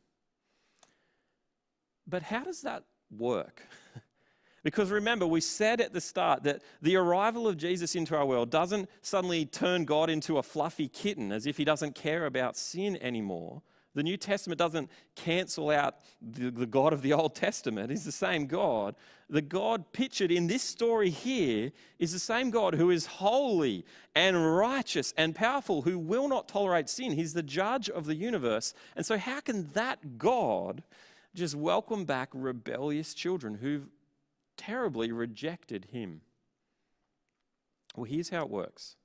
But 2.06 2.24
how 2.24 2.44
does 2.44 2.60
that 2.60 2.84
work? 3.10 3.62
Because 4.62 4.90
remember, 4.90 5.26
we 5.26 5.40
said 5.40 5.80
at 5.80 5.92
the 5.92 6.00
start 6.00 6.42
that 6.42 6.62
the 6.82 6.96
arrival 6.96 7.46
of 7.46 7.56
Jesus 7.56 7.94
into 7.94 8.16
our 8.16 8.26
world 8.26 8.50
doesn't 8.50 8.88
suddenly 9.02 9.46
turn 9.46 9.84
God 9.84 10.10
into 10.10 10.38
a 10.38 10.42
fluffy 10.42 10.88
kitten 10.88 11.32
as 11.32 11.46
if 11.46 11.56
he 11.56 11.64
doesn't 11.64 11.94
care 11.94 12.26
about 12.26 12.56
sin 12.56 12.98
anymore. 13.00 13.62
The 13.94 14.02
New 14.02 14.16
Testament 14.16 14.58
doesn't 14.58 14.90
cancel 15.16 15.70
out 15.70 15.96
the, 16.20 16.50
the, 16.50 16.66
God 16.66 16.92
of 16.92 17.02
the 17.02 17.14
Old 17.14 17.34
Testament. 17.34 17.90
He's 17.90 18.04
the 18.04 18.12
same 18.12 18.46
God. 18.46 18.94
The 19.28 19.42
God 19.42 19.92
pictured 19.92 20.30
in 20.30 20.46
this 20.46 20.62
story 20.62 21.10
here 21.10 21.72
is 21.98 22.12
the 22.12 22.18
same 22.18 22.50
God 22.50 22.74
who 22.74 22.90
is 22.90 23.06
holy 23.06 23.84
and 24.14 24.56
righteous 24.56 25.12
and 25.16 25.34
powerful, 25.34 25.82
who 25.82 25.98
will 25.98 26.28
not 26.28 26.48
tolerate 26.48 26.88
sin. 26.88 27.12
He's 27.12 27.32
the 27.32 27.42
judge 27.42 27.90
of 27.90 28.06
the 28.06 28.14
universe. 28.14 28.72
And 28.94 29.04
so, 29.04 29.18
how 29.18 29.40
can 29.40 29.68
that 29.72 30.18
God 30.18 30.82
just 31.34 31.56
welcome 31.56 32.04
back 32.04 32.28
rebellious 32.32 33.14
children 33.14 33.54
who've 33.54 33.88
terribly 34.58 35.10
rejected 35.10 35.86
him. 35.92 36.20
Well, 37.96 38.04
here's 38.04 38.28
how 38.28 38.42
it 38.42 38.50
works 38.50 38.96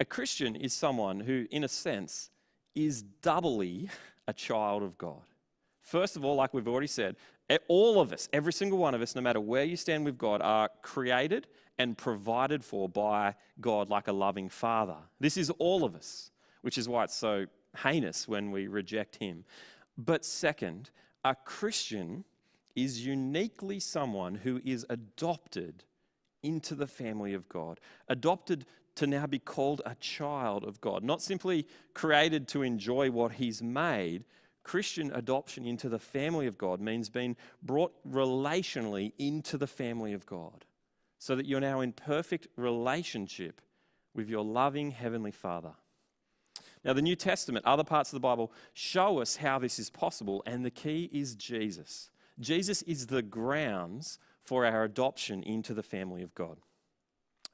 a 0.00 0.04
Christian 0.04 0.56
is 0.56 0.72
someone 0.72 1.20
who, 1.20 1.46
in 1.50 1.62
a 1.62 1.68
sense, 1.68 2.30
is 2.74 3.02
doubly 3.02 3.88
a 4.26 4.32
child 4.32 4.82
of 4.82 4.98
God. 4.98 5.22
First 5.82 6.16
of 6.16 6.24
all, 6.24 6.36
like 6.36 6.54
we've 6.54 6.68
already 6.68 6.86
said, 6.86 7.16
all 7.68 8.00
of 8.00 8.12
us, 8.12 8.28
every 8.32 8.52
single 8.52 8.78
one 8.78 8.94
of 8.94 9.02
us, 9.02 9.14
no 9.14 9.20
matter 9.20 9.40
where 9.40 9.64
you 9.64 9.76
stand 9.76 10.04
with 10.04 10.16
God, 10.16 10.40
are 10.40 10.70
created 10.82 11.48
and 11.78 11.98
provided 11.98 12.62
for 12.64 12.88
by 12.88 13.34
God 13.60 13.90
like 13.90 14.06
a 14.06 14.12
loving 14.12 14.48
father. 14.48 14.96
This 15.18 15.36
is 15.36 15.50
all 15.58 15.84
of 15.84 15.94
us, 15.94 16.30
which 16.62 16.78
is 16.78 16.88
why 16.88 17.04
it's 17.04 17.16
so 17.16 17.46
heinous 17.78 18.28
when 18.28 18.50
we 18.50 18.68
reject 18.68 19.16
Him. 19.16 19.44
But 19.98 20.24
second, 20.24 20.90
a 21.24 21.34
Christian 21.34 22.24
is 22.74 23.04
uniquely 23.04 23.80
someone 23.80 24.36
who 24.36 24.60
is 24.64 24.86
adopted 24.88 25.84
into 26.42 26.74
the 26.74 26.86
family 26.86 27.34
of 27.34 27.48
God, 27.48 27.80
adopted 28.08 28.66
to 28.96 29.06
now 29.06 29.26
be 29.26 29.38
called 29.38 29.82
a 29.84 29.94
child 29.96 30.64
of 30.64 30.80
God, 30.80 31.02
not 31.02 31.22
simply 31.22 31.66
created 31.94 32.48
to 32.48 32.62
enjoy 32.62 33.10
what 33.10 33.32
He's 33.32 33.62
made. 33.62 34.24
Christian 34.62 35.10
adoption 35.12 35.64
into 35.64 35.88
the 35.88 35.98
family 35.98 36.46
of 36.46 36.58
God 36.58 36.80
means 36.80 37.08
being 37.08 37.36
brought 37.62 37.92
relationally 38.08 39.12
into 39.18 39.56
the 39.56 39.66
family 39.66 40.12
of 40.12 40.26
God, 40.26 40.64
so 41.18 41.34
that 41.34 41.46
you're 41.46 41.60
now 41.60 41.80
in 41.80 41.92
perfect 41.92 42.46
relationship 42.56 43.60
with 44.14 44.28
your 44.28 44.44
loving 44.44 44.90
Heavenly 44.90 45.30
Father. 45.30 45.72
Now, 46.84 46.94
the 46.94 47.02
New 47.02 47.16
Testament, 47.16 47.66
other 47.66 47.84
parts 47.84 48.10
of 48.10 48.16
the 48.16 48.20
Bible, 48.20 48.52
show 48.72 49.20
us 49.20 49.36
how 49.36 49.58
this 49.58 49.78
is 49.78 49.90
possible, 49.90 50.42
and 50.46 50.64
the 50.64 50.70
key 50.70 51.10
is 51.12 51.34
Jesus. 51.34 52.10
Jesus 52.40 52.82
is 52.82 53.06
the 53.06 53.22
grounds 53.22 54.18
for 54.42 54.64
our 54.64 54.84
adoption 54.84 55.42
into 55.42 55.74
the 55.74 55.82
family 55.82 56.22
of 56.22 56.34
God. 56.34 56.56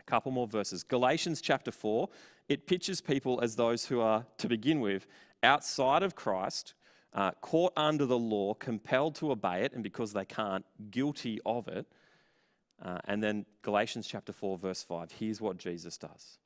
A 0.01 0.05
couple 0.05 0.31
more 0.31 0.46
verses. 0.46 0.83
Galatians 0.85 1.40
chapter 1.40 1.72
4, 1.72 2.09
it 2.49 2.66
pictures 2.66 3.01
people 3.01 3.40
as 3.42 3.57
those 3.57 3.87
who 3.87 4.01
are, 4.01 4.25
to 4.38 4.49
begin 4.49 4.81
with, 4.81 5.07
outside 5.42 6.03
of 6.03 6.14
Christ, 6.14 6.75
uh, 7.12 7.33
caught 7.40 7.72
under 7.77 8.07
the 8.07 8.18
law, 8.18 8.55
compelled 8.55 9.16
to 9.16 9.33
obey 9.33 9.62
it, 9.62 9.72
and 9.72 9.83
because 9.83 10.12
they 10.12 10.25
can't, 10.25 10.64
guilty 10.90 11.40
of 11.44 11.66
it. 11.66 11.87
Uh, 12.81 12.99
and 13.07 13.22
then 13.22 13.44
Galatians 13.62 14.07
chapter 14.07 14.33
4, 14.33 14.59
verse 14.59 14.83
5, 14.83 15.12
here's 15.12 15.40
what 15.40 15.57
Jesus 15.57 15.99
does. 15.99 16.38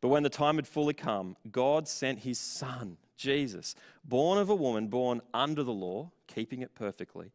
But 0.00 0.08
when 0.08 0.22
the 0.22 0.30
time 0.30 0.56
had 0.56 0.66
fully 0.66 0.94
come, 0.94 1.36
God 1.50 1.86
sent 1.86 2.20
his 2.20 2.38
Son, 2.38 2.96
Jesus, 3.16 3.74
born 4.04 4.38
of 4.38 4.50
a 4.50 4.54
woman, 4.54 4.88
born 4.88 5.20
under 5.32 5.62
the 5.62 5.72
law, 5.72 6.10
keeping 6.26 6.62
it 6.62 6.74
perfectly 6.74 7.32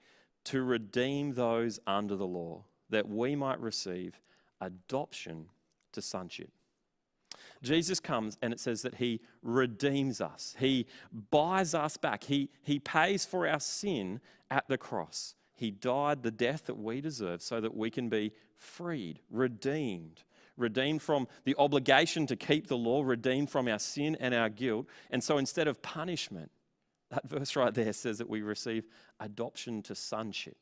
to 0.50 0.64
redeem 0.64 1.34
those 1.34 1.80
under 1.86 2.16
the 2.16 2.26
law, 2.26 2.64
that 2.90 3.08
we 3.08 3.36
might 3.36 3.60
receive 3.60 4.20
adoption 4.60 5.46
to 5.92 6.02
sonship. 6.02 6.50
Jesus 7.62 8.00
comes 8.00 8.38
and 8.42 8.52
it 8.52 8.60
says 8.60 8.82
that 8.82 8.96
he 8.96 9.22
redeems 9.44 10.22
us. 10.22 10.56
He 10.58 10.88
buys 11.30 11.76
us 11.76 11.98
back. 11.98 12.24
He, 12.24 12.50
he 12.64 12.80
pays 12.80 13.26
for 13.26 13.48
our 13.48 13.60
sin 13.60 14.22
at 14.50 14.68
the 14.68 14.78
cross. 14.78 15.36
He 15.54 15.70
died 15.70 16.24
the 16.24 16.32
death 16.32 16.66
that 16.66 16.78
we 16.78 17.00
deserve 17.00 17.42
so 17.42 17.62
that 17.62 17.76
we 17.76 17.92
can 17.92 18.10
be 18.10 18.32
freed, 18.58 19.20
redeemed, 19.30 20.24
redeemed 20.58 21.02
from 21.02 21.28
the 21.44 21.56
obligation 21.60 22.26
to 22.28 22.36
keep 22.36 22.68
the 22.68 22.78
law, 22.78 23.04
redeemed 23.04 23.52
from 23.52 23.68
our 23.68 23.80
sin 23.80 24.18
and 24.20 24.34
our 24.34 24.50
guilt. 24.50 24.88
And 25.12 25.24
so 25.24 25.38
instead 25.38 25.68
of 25.68 25.82
punishment, 25.82 26.50
that 27.12 27.28
verse 27.28 27.56
right 27.56 27.74
there 27.74 27.94
says 27.94 28.18
that 28.20 28.30
we 28.30 28.42
receive 28.42 28.86
adoption 29.20 29.82
to 29.84 29.96
sonship. 29.96 30.58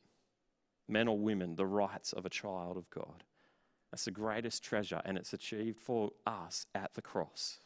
Men 0.88 1.08
or 1.08 1.18
women, 1.18 1.56
the 1.56 1.66
rights 1.66 2.12
of 2.12 2.24
a 2.24 2.30
child 2.30 2.76
of 2.76 2.88
God. 2.90 3.24
That's 3.90 4.06
the 4.06 4.10
greatest 4.10 4.62
treasure, 4.62 5.00
and 5.04 5.16
it's 5.18 5.32
achieved 5.32 5.78
for 5.78 6.10
us 6.26 6.66
at 6.74 6.94
the 6.94 7.02
cross. 7.02 7.58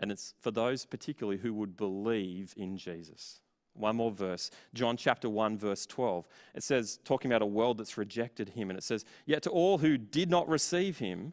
And 0.00 0.12
it's 0.12 0.34
for 0.40 0.50
those 0.50 0.86
particularly 0.86 1.38
who 1.38 1.52
would 1.54 1.76
believe 1.76 2.54
in 2.56 2.76
Jesus. 2.76 3.40
One 3.74 3.96
more 3.96 4.10
verse, 4.10 4.50
John 4.74 4.96
chapter 4.96 5.28
1, 5.28 5.56
verse 5.56 5.86
12. 5.86 6.26
It 6.54 6.62
says, 6.62 6.98
talking 7.04 7.30
about 7.30 7.42
a 7.42 7.46
world 7.46 7.78
that's 7.78 7.96
rejected 7.96 8.50
him, 8.50 8.70
and 8.70 8.78
it 8.78 8.82
says, 8.82 9.04
Yet 9.24 9.42
to 9.44 9.50
all 9.50 9.78
who 9.78 9.96
did 9.96 10.30
not 10.30 10.48
receive 10.48 10.98
him, 10.98 11.32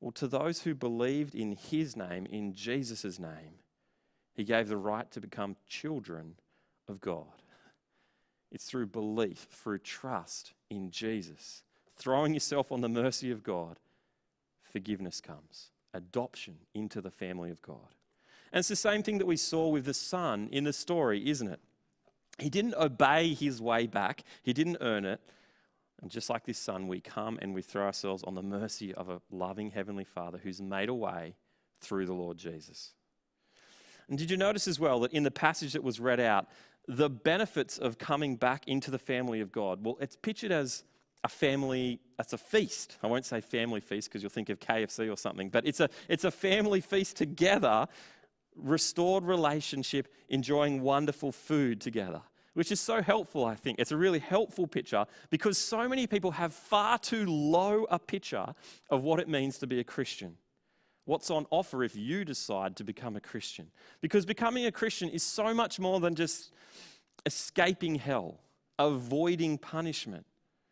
or 0.00 0.10
to 0.12 0.26
those 0.26 0.62
who 0.62 0.74
believed 0.74 1.34
in 1.34 1.52
his 1.52 1.96
name, 1.96 2.26
in 2.26 2.54
Jesus' 2.54 3.18
name, 3.18 3.61
he 4.34 4.44
gave 4.44 4.68
the 4.68 4.76
right 4.76 5.10
to 5.10 5.20
become 5.20 5.56
children 5.66 6.34
of 6.88 7.00
God. 7.00 7.42
It's 8.50 8.64
through 8.64 8.86
belief, 8.86 9.46
through 9.50 9.78
trust 9.78 10.52
in 10.70 10.90
Jesus, 10.90 11.62
throwing 11.96 12.34
yourself 12.34 12.70
on 12.70 12.80
the 12.80 12.88
mercy 12.88 13.30
of 13.30 13.42
God, 13.42 13.78
forgiveness 14.60 15.20
comes, 15.20 15.70
adoption 15.94 16.56
into 16.74 17.00
the 17.00 17.10
family 17.10 17.50
of 17.50 17.62
God. 17.62 17.94
And 18.52 18.58
it's 18.58 18.68
the 18.68 18.76
same 18.76 19.02
thing 19.02 19.18
that 19.18 19.26
we 19.26 19.36
saw 19.36 19.68
with 19.68 19.86
the 19.86 19.94
son 19.94 20.48
in 20.52 20.64
the 20.64 20.72
story, 20.72 21.28
isn't 21.28 21.48
it? 21.48 21.60
He 22.38 22.50
didn't 22.50 22.74
obey 22.74 23.34
his 23.34 23.60
way 23.60 23.86
back, 23.86 24.24
he 24.42 24.52
didn't 24.52 24.78
earn 24.80 25.04
it. 25.04 25.20
And 26.00 26.10
just 26.10 26.28
like 26.28 26.44
this 26.44 26.58
son, 26.58 26.88
we 26.88 27.00
come 27.00 27.38
and 27.40 27.54
we 27.54 27.62
throw 27.62 27.84
ourselves 27.84 28.24
on 28.24 28.34
the 28.34 28.42
mercy 28.42 28.92
of 28.92 29.08
a 29.08 29.20
loving 29.30 29.70
Heavenly 29.70 30.04
Father 30.04 30.40
who's 30.42 30.60
made 30.60 30.88
a 30.88 30.94
way 30.94 31.36
through 31.80 32.06
the 32.06 32.12
Lord 32.12 32.38
Jesus. 32.38 32.92
And 34.12 34.18
did 34.18 34.30
you 34.30 34.36
notice 34.36 34.68
as 34.68 34.78
well 34.78 35.00
that 35.00 35.12
in 35.14 35.22
the 35.22 35.30
passage 35.30 35.72
that 35.72 35.82
was 35.82 35.98
read 35.98 36.20
out, 36.20 36.46
the 36.86 37.08
benefits 37.08 37.78
of 37.78 37.96
coming 37.96 38.36
back 38.36 38.68
into 38.68 38.90
the 38.90 38.98
family 38.98 39.40
of 39.40 39.50
God? 39.50 39.82
Well, 39.82 39.96
it's 40.02 40.16
pictured 40.16 40.52
as 40.52 40.84
a 41.24 41.30
family, 41.30 41.98
it's 42.18 42.34
a 42.34 42.36
feast. 42.36 42.98
I 43.02 43.06
won't 43.06 43.24
say 43.24 43.40
family 43.40 43.80
feast 43.80 44.10
because 44.10 44.22
you'll 44.22 44.28
think 44.28 44.50
of 44.50 44.60
KFC 44.60 45.10
or 45.10 45.16
something, 45.16 45.48
but 45.48 45.66
it's 45.66 45.80
a, 45.80 45.88
it's 46.10 46.24
a 46.24 46.30
family 46.30 46.82
feast 46.82 47.16
together, 47.16 47.86
restored 48.54 49.24
relationship, 49.24 50.08
enjoying 50.28 50.82
wonderful 50.82 51.32
food 51.32 51.80
together 51.80 52.20
which 52.54 52.70
is 52.70 52.80
so 52.80 53.00
helpful, 53.00 53.46
I 53.46 53.54
think. 53.54 53.78
It's 53.78 53.92
a 53.92 53.96
really 53.96 54.18
helpful 54.18 54.66
picture 54.66 55.06
because 55.30 55.56
so 55.56 55.88
many 55.88 56.06
people 56.06 56.32
have 56.32 56.52
far 56.52 56.98
too 56.98 57.24
low 57.24 57.86
a 57.90 57.98
picture 57.98 58.54
of 58.90 59.02
what 59.02 59.20
it 59.20 59.26
means 59.26 59.56
to 59.60 59.66
be 59.66 59.80
a 59.80 59.84
Christian. 59.84 60.36
What's 61.04 61.30
on 61.30 61.46
offer 61.50 61.82
if 61.82 61.96
you 61.96 62.24
decide 62.24 62.76
to 62.76 62.84
become 62.84 63.16
a 63.16 63.20
Christian? 63.20 63.70
Because 64.00 64.24
becoming 64.24 64.66
a 64.66 64.72
Christian 64.72 65.08
is 65.08 65.22
so 65.22 65.52
much 65.52 65.80
more 65.80 65.98
than 65.98 66.14
just 66.14 66.52
escaping 67.26 67.96
hell, 67.96 68.40
avoiding 68.78 69.58
punishment. 69.58 70.24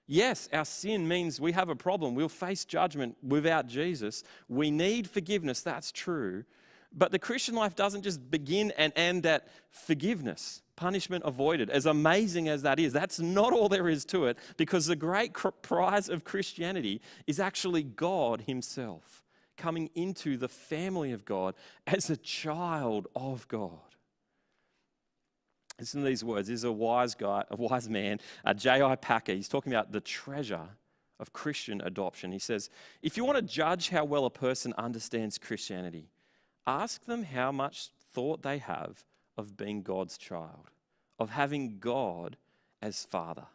Yes, 0.06 0.48
our 0.52 0.64
sin 0.64 1.06
means 1.06 1.40
we 1.40 1.52
have 1.52 1.68
a 1.68 1.76
problem. 1.76 2.14
We'll 2.14 2.28
face 2.28 2.64
judgment 2.64 3.16
without 3.22 3.66
Jesus. 3.66 4.24
We 4.48 4.70
need 4.70 5.08
forgiveness, 5.08 5.62
that's 5.62 5.92
true. 5.92 6.44
But 6.92 7.12
the 7.12 7.18
Christian 7.18 7.54
life 7.54 7.76
doesn't 7.76 8.02
just 8.02 8.30
begin 8.30 8.72
and 8.76 8.92
end 8.96 9.26
at 9.26 9.46
forgiveness 9.70 10.62
punishment 10.80 11.22
avoided. 11.26 11.68
As 11.68 11.84
amazing 11.84 12.48
as 12.48 12.62
that 12.62 12.80
is, 12.80 12.94
that's 12.94 13.20
not 13.20 13.52
all 13.52 13.68
there 13.68 13.86
is 13.86 14.06
to 14.06 14.24
it 14.24 14.38
because 14.56 14.86
the 14.86 14.96
great 14.96 15.34
prize 15.60 16.08
of 16.08 16.24
Christianity 16.24 17.02
is 17.26 17.38
actually 17.38 17.82
God 17.82 18.40
Himself 18.46 19.22
coming 19.60 19.90
into 19.94 20.36
the 20.36 20.48
family 20.48 21.12
of 21.12 21.24
God 21.24 21.54
as 21.86 22.10
a 22.10 22.16
child 22.16 23.06
of 23.14 23.46
God. 23.46 23.78
Listen 25.78 26.02
to 26.02 26.06
these 26.06 26.24
words. 26.24 26.48
This 26.48 26.56
is 26.60 26.64
a 26.64 26.72
wise 26.72 27.14
guy, 27.14 27.44
a 27.50 27.56
wise 27.56 27.88
man, 27.88 28.20
uh, 28.44 28.54
J.I. 28.54 28.96
Packer. 28.96 29.32
He's 29.32 29.48
talking 29.48 29.72
about 29.72 29.92
the 29.92 30.00
treasure 30.00 30.68
of 31.18 31.32
Christian 31.32 31.80
adoption. 31.82 32.32
He 32.32 32.38
says, 32.38 32.70
if 33.02 33.16
you 33.16 33.24
want 33.24 33.36
to 33.36 33.42
judge 33.42 33.90
how 33.90 34.04
well 34.04 34.24
a 34.24 34.30
person 34.30 34.74
understands 34.76 35.38
Christianity, 35.38 36.08
ask 36.66 37.04
them 37.04 37.22
how 37.22 37.52
much 37.52 37.88
thought 38.12 38.42
they 38.42 38.58
have 38.58 39.04
of 39.36 39.56
being 39.56 39.82
God's 39.82 40.18
child, 40.18 40.70
of 41.18 41.30
having 41.30 41.78
God 41.78 42.36
as 42.82 43.04
Father. 43.04 43.46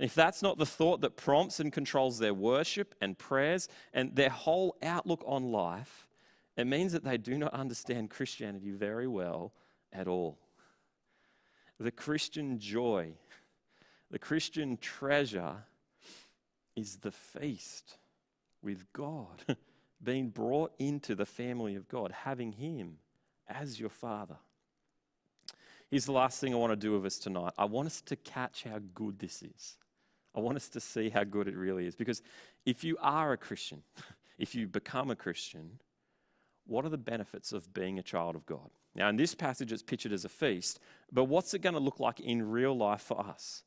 And 0.00 0.06
if 0.06 0.14
that's 0.14 0.40
not 0.40 0.56
the 0.56 0.64
thought 0.64 1.02
that 1.02 1.18
prompts 1.18 1.60
and 1.60 1.70
controls 1.70 2.18
their 2.18 2.32
worship 2.32 2.94
and 3.02 3.18
prayers 3.18 3.68
and 3.92 4.16
their 4.16 4.30
whole 4.30 4.74
outlook 4.82 5.22
on 5.26 5.52
life, 5.52 6.08
it 6.56 6.66
means 6.66 6.92
that 6.92 7.04
they 7.04 7.18
do 7.18 7.36
not 7.36 7.52
understand 7.52 8.08
Christianity 8.08 8.70
very 8.70 9.06
well 9.06 9.52
at 9.92 10.08
all. 10.08 10.38
The 11.78 11.90
Christian 11.90 12.58
joy, 12.58 13.12
the 14.10 14.18
Christian 14.18 14.78
treasure 14.78 15.64
is 16.74 16.96
the 16.96 17.12
feast 17.12 17.98
with 18.62 18.90
God, 18.94 19.44
being 20.02 20.30
brought 20.30 20.72
into 20.78 21.14
the 21.14 21.26
family 21.26 21.74
of 21.74 21.88
God, 21.88 22.10
having 22.10 22.52
Him 22.52 22.96
as 23.46 23.78
your 23.78 23.90
Father. 23.90 24.38
Here's 25.90 26.06
the 26.06 26.12
last 26.12 26.40
thing 26.40 26.54
I 26.54 26.56
want 26.56 26.72
to 26.72 26.76
do 26.76 26.92
with 26.92 27.04
us 27.04 27.18
tonight. 27.18 27.52
I 27.58 27.66
want 27.66 27.84
us 27.84 28.00
to 28.00 28.16
catch 28.16 28.64
how 28.64 28.80
good 28.94 29.18
this 29.18 29.42
is. 29.42 29.76
I 30.34 30.40
want 30.40 30.56
us 30.56 30.68
to 30.70 30.80
see 30.80 31.08
how 31.08 31.24
good 31.24 31.48
it 31.48 31.56
really 31.56 31.86
is. 31.86 31.94
Because 31.94 32.22
if 32.64 32.84
you 32.84 32.96
are 33.00 33.32
a 33.32 33.36
Christian, 33.36 33.82
if 34.38 34.54
you 34.54 34.66
become 34.66 35.10
a 35.10 35.16
Christian, 35.16 35.80
what 36.66 36.84
are 36.84 36.90
the 36.90 36.98
benefits 36.98 37.52
of 37.52 37.72
being 37.74 37.98
a 37.98 38.02
child 38.02 38.36
of 38.36 38.46
God? 38.46 38.70
Now, 38.94 39.08
in 39.08 39.16
this 39.16 39.34
passage, 39.34 39.72
it's 39.72 39.82
pictured 39.82 40.12
as 40.12 40.24
a 40.24 40.28
feast, 40.28 40.80
but 41.12 41.24
what's 41.24 41.54
it 41.54 41.60
going 41.60 41.74
to 41.74 41.80
look 41.80 42.00
like 42.00 42.20
in 42.20 42.48
real 42.48 42.76
life 42.76 43.02
for 43.02 43.20
us? 43.20 43.62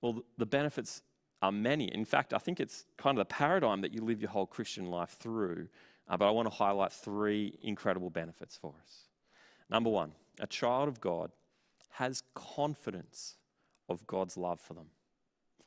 Well, 0.00 0.22
the 0.36 0.46
benefits 0.46 1.02
are 1.42 1.52
many. 1.52 1.92
In 1.92 2.04
fact, 2.04 2.32
I 2.32 2.38
think 2.38 2.60
it's 2.60 2.84
kind 2.96 3.18
of 3.18 3.28
the 3.28 3.32
paradigm 3.32 3.80
that 3.82 3.92
you 3.92 4.00
live 4.00 4.20
your 4.20 4.30
whole 4.30 4.46
Christian 4.46 4.86
life 4.86 5.16
through. 5.18 5.68
Uh, 6.08 6.16
but 6.16 6.28
I 6.28 6.30
want 6.30 6.48
to 6.48 6.54
highlight 6.54 6.92
three 6.92 7.58
incredible 7.62 8.10
benefits 8.10 8.56
for 8.56 8.74
us. 8.82 9.04
Number 9.70 9.90
one, 9.90 10.12
a 10.40 10.46
child 10.46 10.88
of 10.88 11.00
God 11.00 11.30
has 11.90 12.22
confidence 12.34 13.36
of 13.88 14.06
God's 14.06 14.36
love 14.36 14.60
for 14.60 14.74
them. 14.74 14.86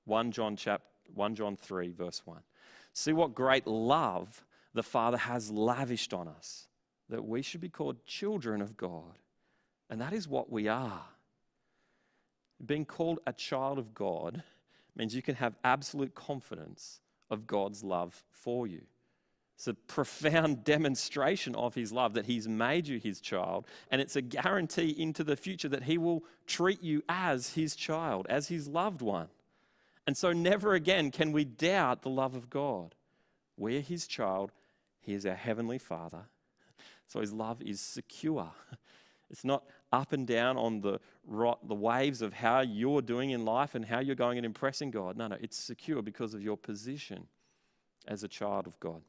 1 0.05 0.31
John, 0.31 0.55
chap, 0.55 0.81
1 1.13 1.35
John 1.35 1.55
3, 1.55 1.91
verse 1.91 2.21
1. 2.25 2.39
See 2.93 3.13
what 3.13 3.33
great 3.33 3.67
love 3.67 4.43
the 4.73 4.83
Father 4.83 5.17
has 5.17 5.51
lavished 5.51 6.13
on 6.13 6.27
us, 6.27 6.67
that 7.09 7.25
we 7.25 7.41
should 7.41 7.61
be 7.61 7.69
called 7.69 8.05
children 8.05 8.61
of 8.61 8.77
God. 8.77 9.17
And 9.89 9.99
that 10.01 10.13
is 10.13 10.27
what 10.27 10.49
we 10.51 10.67
are. 10.67 11.03
Being 12.65 12.85
called 12.85 13.19
a 13.25 13.33
child 13.33 13.79
of 13.79 13.93
God 13.93 14.43
means 14.95 15.15
you 15.15 15.21
can 15.21 15.35
have 15.35 15.55
absolute 15.63 16.15
confidence 16.15 17.01
of 17.29 17.47
God's 17.47 17.83
love 17.83 18.23
for 18.29 18.67
you. 18.67 18.81
It's 19.55 19.67
a 19.67 19.73
profound 19.73 20.63
demonstration 20.63 21.55
of 21.55 21.75
his 21.75 21.91
love 21.91 22.13
that 22.13 22.25
he's 22.25 22.47
made 22.47 22.87
you 22.87 22.99
his 22.99 23.21
child, 23.21 23.67
and 23.89 24.01
it's 24.01 24.15
a 24.15 24.21
guarantee 24.21 24.89
into 24.97 25.23
the 25.23 25.35
future 25.35 25.69
that 25.69 25.83
he 25.83 25.97
will 25.97 26.23
treat 26.47 26.81
you 26.81 27.03
as 27.07 27.53
his 27.53 27.75
child, 27.75 28.25
as 28.29 28.47
his 28.47 28.67
loved 28.67 29.01
one. 29.01 29.27
And 30.11 30.17
so, 30.17 30.33
never 30.33 30.73
again 30.73 31.09
can 31.09 31.31
we 31.31 31.45
doubt 31.45 32.01
the 32.01 32.09
love 32.09 32.35
of 32.35 32.49
God. 32.49 32.95
We're 33.55 33.79
his 33.79 34.07
child, 34.07 34.51
he 34.99 35.13
is 35.13 35.25
our 35.25 35.35
heavenly 35.35 35.77
father. 35.77 36.23
So, 37.07 37.21
his 37.21 37.31
love 37.31 37.61
is 37.61 37.79
secure. 37.79 38.51
It's 39.29 39.45
not 39.45 39.63
up 39.93 40.11
and 40.11 40.27
down 40.27 40.57
on 40.57 40.81
the, 40.81 40.99
the 41.25 41.73
waves 41.73 42.21
of 42.21 42.33
how 42.33 42.59
you're 42.59 43.01
doing 43.01 43.29
in 43.29 43.45
life 43.45 43.73
and 43.73 43.85
how 43.85 43.99
you're 43.99 44.13
going 44.13 44.37
and 44.37 44.45
impressing 44.45 44.91
God. 44.91 45.15
No, 45.15 45.27
no, 45.27 45.37
it's 45.39 45.55
secure 45.55 46.01
because 46.01 46.33
of 46.33 46.41
your 46.41 46.57
position 46.57 47.27
as 48.05 48.25
a 48.25 48.27
child 48.27 48.67
of 48.67 48.77
God. 48.81 49.01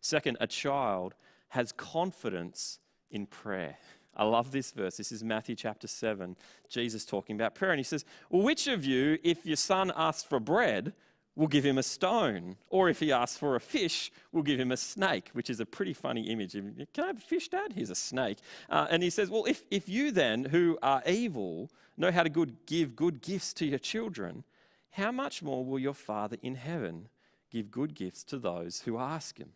Second, 0.00 0.38
a 0.40 0.46
child 0.46 1.14
has 1.48 1.70
confidence 1.72 2.78
in 3.10 3.26
prayer. 3.26 3.76
I 4.14 4.24
love 4.24 4.52
this 4.52 4.72
verse. 4.72 4.96
This 4.96 5.12
is 5.12 5.24
Matthew 5.24 5.54
chapter 5.54 5.86
7. 5.86 6.36
Jesus 6.68 7.04
talking 7.04 7.36
about 7.36 7.54
prayer. 7.54 7.72
And 7.72 7.78
he 7.78 7.84
says, 7.84 8.04
Well, 8.30 8.42
which 8.42 8.66
of 8.66 8.84
you, 8.84 9.18
if 9.22 9.46
your 9.46 9.56
son 9.56 9.92
asks 9.96 10.22
for 10.22 10.38
bread, 10.38 10.92
will 11.34 11.46
give 11.46 11.64
him 11.64 11.78
a 11.78 11.82
stone? 11.82 12.56
Or 12.68 12.90
if 12.90 13.00
he 13.00 13.10
asks 13.10 13.38
for 13.38 13.56
a 13.56 13.60
fish, 13.60 14.12
will 14.30 14.42
give 14.42 14.60
him 14.60 14.70
a 14.70 14.76
snake, 14.76 15.30
which 15.32 15.48
is 15.48 15.60
a 15.60 15.66
pretty 15.66 15.94
funny 15.94 16.28
image. 16.28 16.52
Can 16.52 17.04
I 17.04 17.06
have 17.06 17.18
a 17.18 17.20
fish, 17.20 17.48
Dad? 17.48 17.72
Here's 17.72 17.90
a 17.90 17.94
snake. 17.94 18.38
Uh, 18.68 18.86
and 18.90 19.02
he 19.02 19.10
says, 19.10 19.30
Well, 19.30 19.46
if, 19.46 19.62
if 19.70 19.88
you 19.88 20.10
then, 20.10 20.44
who 20.44 20.78
are 20.82 21.02
evil, 21.06 21.70
know 21.96 22.10
how 22.10 22.22
to 22.22 22.30
good, 22.30 22.56
give 22.66 22.94
good 22.94 23.22
gifts 23.22 23.54
to 23.54 23.66
your 23.66 23.78
children, 23.78 24.44
how 24.90 25.10
much 25.10 25.42
more 25.42 25.64
will 25.64 25.78
your 25.78 25.94
Father 25.94 26.36
in 26.42 26.56
heaven 26.56 27.08
give 27.50 27.70
good 27.70 27.94
gifts 27.94 28.24
to 28.24 28.38
those 28.38 28.82
who 28.82 28.98
ask 28.98 29.38
him? 29.38 29.52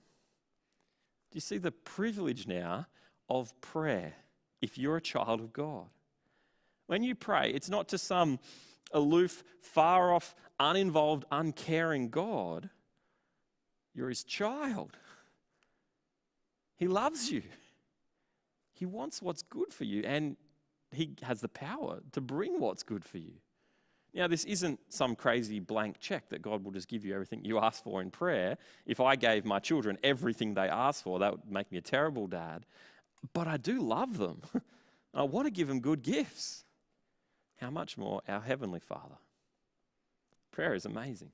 Do 1.31 1.37
you 1.37 1.40
see 1.42 1.59
the 1.59 1.73
privilege 1.73 2.47
now 2.47 2.87
of 3.29 3.59
prayer 3.61 4.14
if 4.61 4.79
you're 4.79 4.97
a 4.97 5.01
child 5.01 5.40
of 5.40 5.53
God? 5.53 5.87
When 6.87 7.03
you 7.03 7.14
pray, 7.14 7.51
it's 7.51 7.69
not 7.69 7.88
to 7.88 7.99
some 7.99 8.38
aloof, 8.92 9.42
far 9.61 10.12
off, 10.12 10.35
uninvolved, 10.61 11.25
uncaring 11.31 12.09
God. 12.09 12.71
You're 13.95 14.09
his 14.09 14.25
child. 14.25 14.97
He 16.77 16.87
loves 16.87 17.31
you. 17.31 17.42
He 18.73 18.87
wants 18.87 19.23
what's 19.23 19.42
good 19.42 19.73
for 19.73 19.85
you, 19.85 20.03
and 20.05 20.37
he 20.92 21.14
has 21.23 21.40
the 21.40 21.49
power 21.49 22.01
to 22.12 22.21
bring 22.21 22.61
what's 22.61 22.83
good 22.83 23.05
for 23.05 23.19
you. 23.19 23.33
Now, 24.14 24.29
this 24.29 24.45
isn't 24.45 24.81
some 24.88 25.14
crazy 25.14 25.61
blank 25.61 25.99
check 26.01 26.31
that 26.31 26.40
God 26.40 26.64
will 26.64 26.73
just 26.73 26.88
give 26.88 27.05
you 27.05 27.12
everything 27.12 27.45
you 27.45 27.59
ask 27.59 27.83
for 27.83 28.01
in 28.01 28.11
prayer. 28.11 28.57
If 28.87 28.99
I 28.99 29.14
gave 29.14 29.45
my 29.45 29.59
children 29.59 29.99
everything 30.03 30.55
they 30.55 30.69
asked 30.69 31.03
for, 31.03 31.19
that 31.19 31.33
would 31.33 31.51
make 31.51 31.71
me 31.71 31.77
a 31.77 31.83
terrible 31.83 32.27
dad. 32.27 32.64
But 33.33 33.46
I 33.46 33.57
do 33.57 33.81
love 33.81 34.18
them. 34.18 34.42
I 35.14 35.22
want 35.22 35.46
to 35.46 35.50
give 35.50 35.68
them 35.68 35.81
good 35.81 36.02
gifts. 36.02 36.64
How 37.57 37.70
much 37.70 37.96
more 37.96 38.20
our 38.29 38.40
Heavenly 38.40 38.81
Father? 38.81 39.16
Prayer 40.52 40.74
is 40.74 40.85
amazing. 40.85 41.31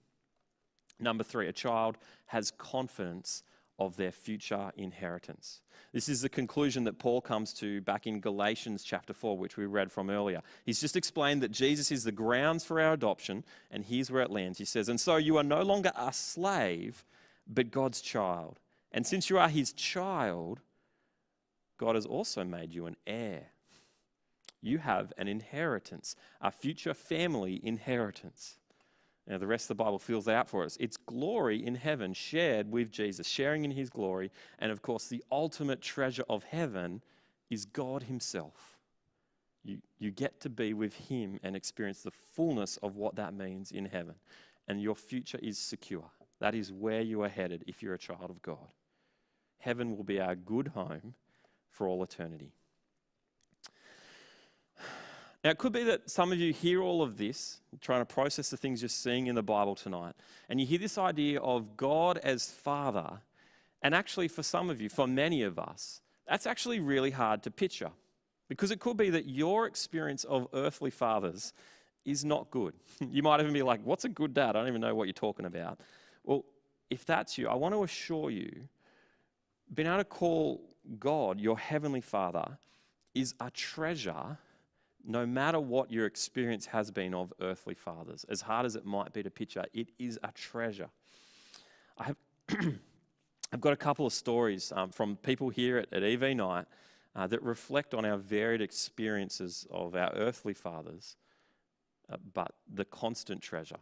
Number 1.00 1.24
three, 1.24 1.48
a 1.48 1.52
child 1.52 1.98
has 2.26 2.52
confidence 2.52 3.42
of 3.78 3.96
their 3.96 4.12
future 4.12 4.70
inheritance. 4.76 5.60
This 5.92 6.08
is 6.08 6.22
the 6.22 6.28
conclusion 6.28 6.84
that 6.84 6.98
Paul 6.98 7.20
comes 7.20 7.52
to 7.54 7.80
back 7.80 8.06
in 8.06 8.20
Galatians 8.20 8.84
chapter 8.84 9.12
4, 9.12 9.36
which 9.36 9.56
we 9.56 9.66
read 9.66 9.90
from 9.90 10.10
earlier. 10.10 10.42
He's 10.64 10.80
just 10.80 10.96
explained 10.96 11.42
that 11.42 11.50
Jesus 11.50 11.90
is 11.90 12.04
the 12.04 12.12
grounds 12.12 12.64
for 12.64 12.80
our 12.80 12.92
adoption, 12.92 13.44
and 13.70 13.84
here's 13.84 14.10
where 14.10 14.22
it 14.22 14.30
lands. 14.30 14.58
He 14.58 14.64
says, 14.64 14.88
And 14.88 15.00
so 15.00 15.16
you 15.16 15.36
are 15.36 15.42
no 15.42 15.62
longer 15.62 15.90
a 15.96 16.12
slave, 16.12 17.04
but 17.46 17.70
God's 17.70 18.00
child. 18.00 18.60
And 18.92 19.06
since 19.06 19.28
you 19.28 19.38
are 19.38 19.48
his 19.48 19.72
child, 19.72 20.60
God 21.82 21.96
has 21.96 22.06
also 22.06 22.44
made 22.44 22.72
you 22.72 22.86
an 22.86 22.94
heir. 23.08 23.48
You 24.60 24.78
have 24.78 25.12
an 25.18 25.26
inheritance, 25.26 26.14
a 26.40 26.52
future 26.52 26.94
family 26.94 27.60
inheritance. 27.60 28.58
Now, 29.26 29.38
the 29.38 29.48
rest 29.48 29.64
of 29.64 29.76
the 29.76 29.82
Bible 29.82 29.98
fills 29.98 30.28
out 30.28 30.48
for 30.48 30.62
us. 30.62 30.76
It's 30.78 30.96
glory 30.96 31.66
in 31.66 31.74
heaven 31.74 32.14
shared 32.14 32.70
with 32.70 32.92
Jesus, 32.92 33.26
sharing 33.26 33.64
in 33.64 33.72
his 33.72 33.90
glory. 33.90 34.30
And 34.60 34.70
of 34.70 34.80
course, 34.80 35.08
the 35.08 35.24
ultimate 35.32 35.82
treasure 35.82 36.22
of 36.28 36.44
heaven 36.44 37.02
is 37.50 37.64
God 37.64 38.04
himself. 38.04 38.78
You, 39.64 39.78
you 39.98 40.12
get 40.12 40.38
to 40.42 40.48
be 40.48 40.74
with 40.74 40.94
him 40.94 41.40
and 41.42 41.56
experience 41.56 42.02
the 42.02 42.12
fullness 42.12 42.76
of 42.76 42.94
what 42.94 43.16
that 43.16 43.34
means 43.34 43.72
in 43.72 43.86
heaven. 43.86 44.14
And 44.68 44.80
your 44.80 44.94
future 44.94 45.40
is 45.42 45.58
secure. 45.58 46.12
That 46.38 46.54
is 46.54 46.70
where 46.70 47.00
you 47.00 47.22
are 47.22 47.28
headed 47.28 47.64
if 47.66 47.82
you're 47.82 47.94
a 47.94 47.98
child 47.98 48.30
of 48.30 48.40
God. 48.40 48.70
Heaven 49.58 49.96
will 49.96 50.04
be 50.04 50.20
our 50.20 50.36
good 50.36 50.68
home 50.68 51.14
for 51.72 51.88
all 51.88 52.02
eternity. 52.02 52.52
Now, 55.42 55.50
it 55.50 55.58
could 55.58 55.72
be 55.72 55.82
that 55.84 56.08
some 56.08 56.30
of 56.30 56.38
you 56.38 56.52
hear 56.52 56.80
all 56.82 57.02
of 57.02 57.18
this, 57.18 57.60
trying 57.80 58.00
to 58.00 58.06
process 58.06 58.48
the 58.48 58.56
things 58.56 58.80
you're 58.80 58.88
seeing 58.88 59.26
in 59.26 59.34
the 59.34 59.42
Bible 59.42 59.74
tonight, 59.74 60.14
and 60.48 60.60
you 60.60 60.66
hear 60.66 60.78
this 60.78 60.98
idea 60.98 61.40
of 61.40 61.76
God 61.76 62.18
as 62.18 62.48
Father. 62.48 63.18
And 63.82 63.92
actually, 63.92 64.28
for 64.28 64.44
some 64.44 64.70
of 64.70 64.80
you, 64.80 64.88
for 64.88 65.08
many 65.08 65.42
of 65.42 65.58
us, 65.58 66.00
that's 66.28 66.46
actually 66.46 66.78
really 66.78 67.10
hard 67.10 67.42
to 67.42 67.50
picture 67.50 67.90
because 68.48 68.70
it 68.70 68.78
could 68.78 68.96
be 68.96 69.10
that 69.10 69.26
your 69.26 69.66
experience 69.66 70.22
of 70.24 70.46
earthly 70.52 70.90
fathers 70.90 71.52
is 72.04 72.24
not 72.24 72.50
good. 72.50 72.74
You 73.10 73.22
might 73.22 73.40
even 73.40 73.52
be 73.52 73.62
like, 73.62 73.80
What's 73.82 74.04
a 74.04 74.08
good 74.08 74.34
dad? 74.34 74.50
I 74.50 74.52
don't 74.52 74.68
even 74.68 74.80
know 74.80 74.94
what 74.94 75.04
you're 75.04 75.12
talking 75.12 75.46
about. 75.46 75.80
Well, 76.22 76.44
if 76.88 77.04
that's 77.04 77.36
you, 77.36 77.48
I 77.48 77.54
want 77.54 77.74
to 77.74 77.82
assure 77.82 78.30
you 78.30 78.68
being 79.74 79.88
able 79.88 79.98
to 79.98 80.04
call 80.04 80.60
God 80.98 81.40
your 81.40 81.58
heavenly 81.58 82.00
Father 82.00 82.58
is 83.14 83.34
a 83.40 83.50
treasure 83.50 84.38
no 85.04 85.26
matter 85.26 85.58
what 85.58 85.90
your 85.90 86.06
experience 86.06 86.66
has 86.66 86.90
been 86.90 87.12
of 87.12 87.32
earthly 87.40 87.74
fathers, 87.74 88.24
as 88.28 88.42
hard 88.42 88.66
as 88.66 88.76
it 88.76 88.84
might 88.84 89.12
be 89.12 89.22
to 89.22 89.30
picture, 89.30 89.64
it 89.74 89.88
is 89.98 90.18
a 90.22 90.30
treasure. 90.32 90.88
I 91.98 92.04
have 92.04 92.16
I've 93.52 93.60
got 93.60 93.74
a 93.74 93.76
couple 93.76 94.06
of 94.06 94.14
stories 94.14 94.72
um, 94.74 94.90
from 94.90 95.16
people 95.16 95.50
here 95.50 95.78
at, 95.78 95.92
at 95.92 96.02
EV 96.02 96.36
Night 96.36 96.64
uh, 97.14 97.26
that 97.26 97.42
reflect 97.42 97.92
on 97.92 98.06
our 98.06 98.16
varied 98.16 98.62
experiences 98.62 99.66
of 99.70 99.94
our 99.94 100.10
earthly 100.14 100.54
fathers, 100.54 101.16
uh, 102.10 102.16
but 102.32 102.52
the 102.72 102.86
constant 102.86 103.42
treasure 103.42 103.76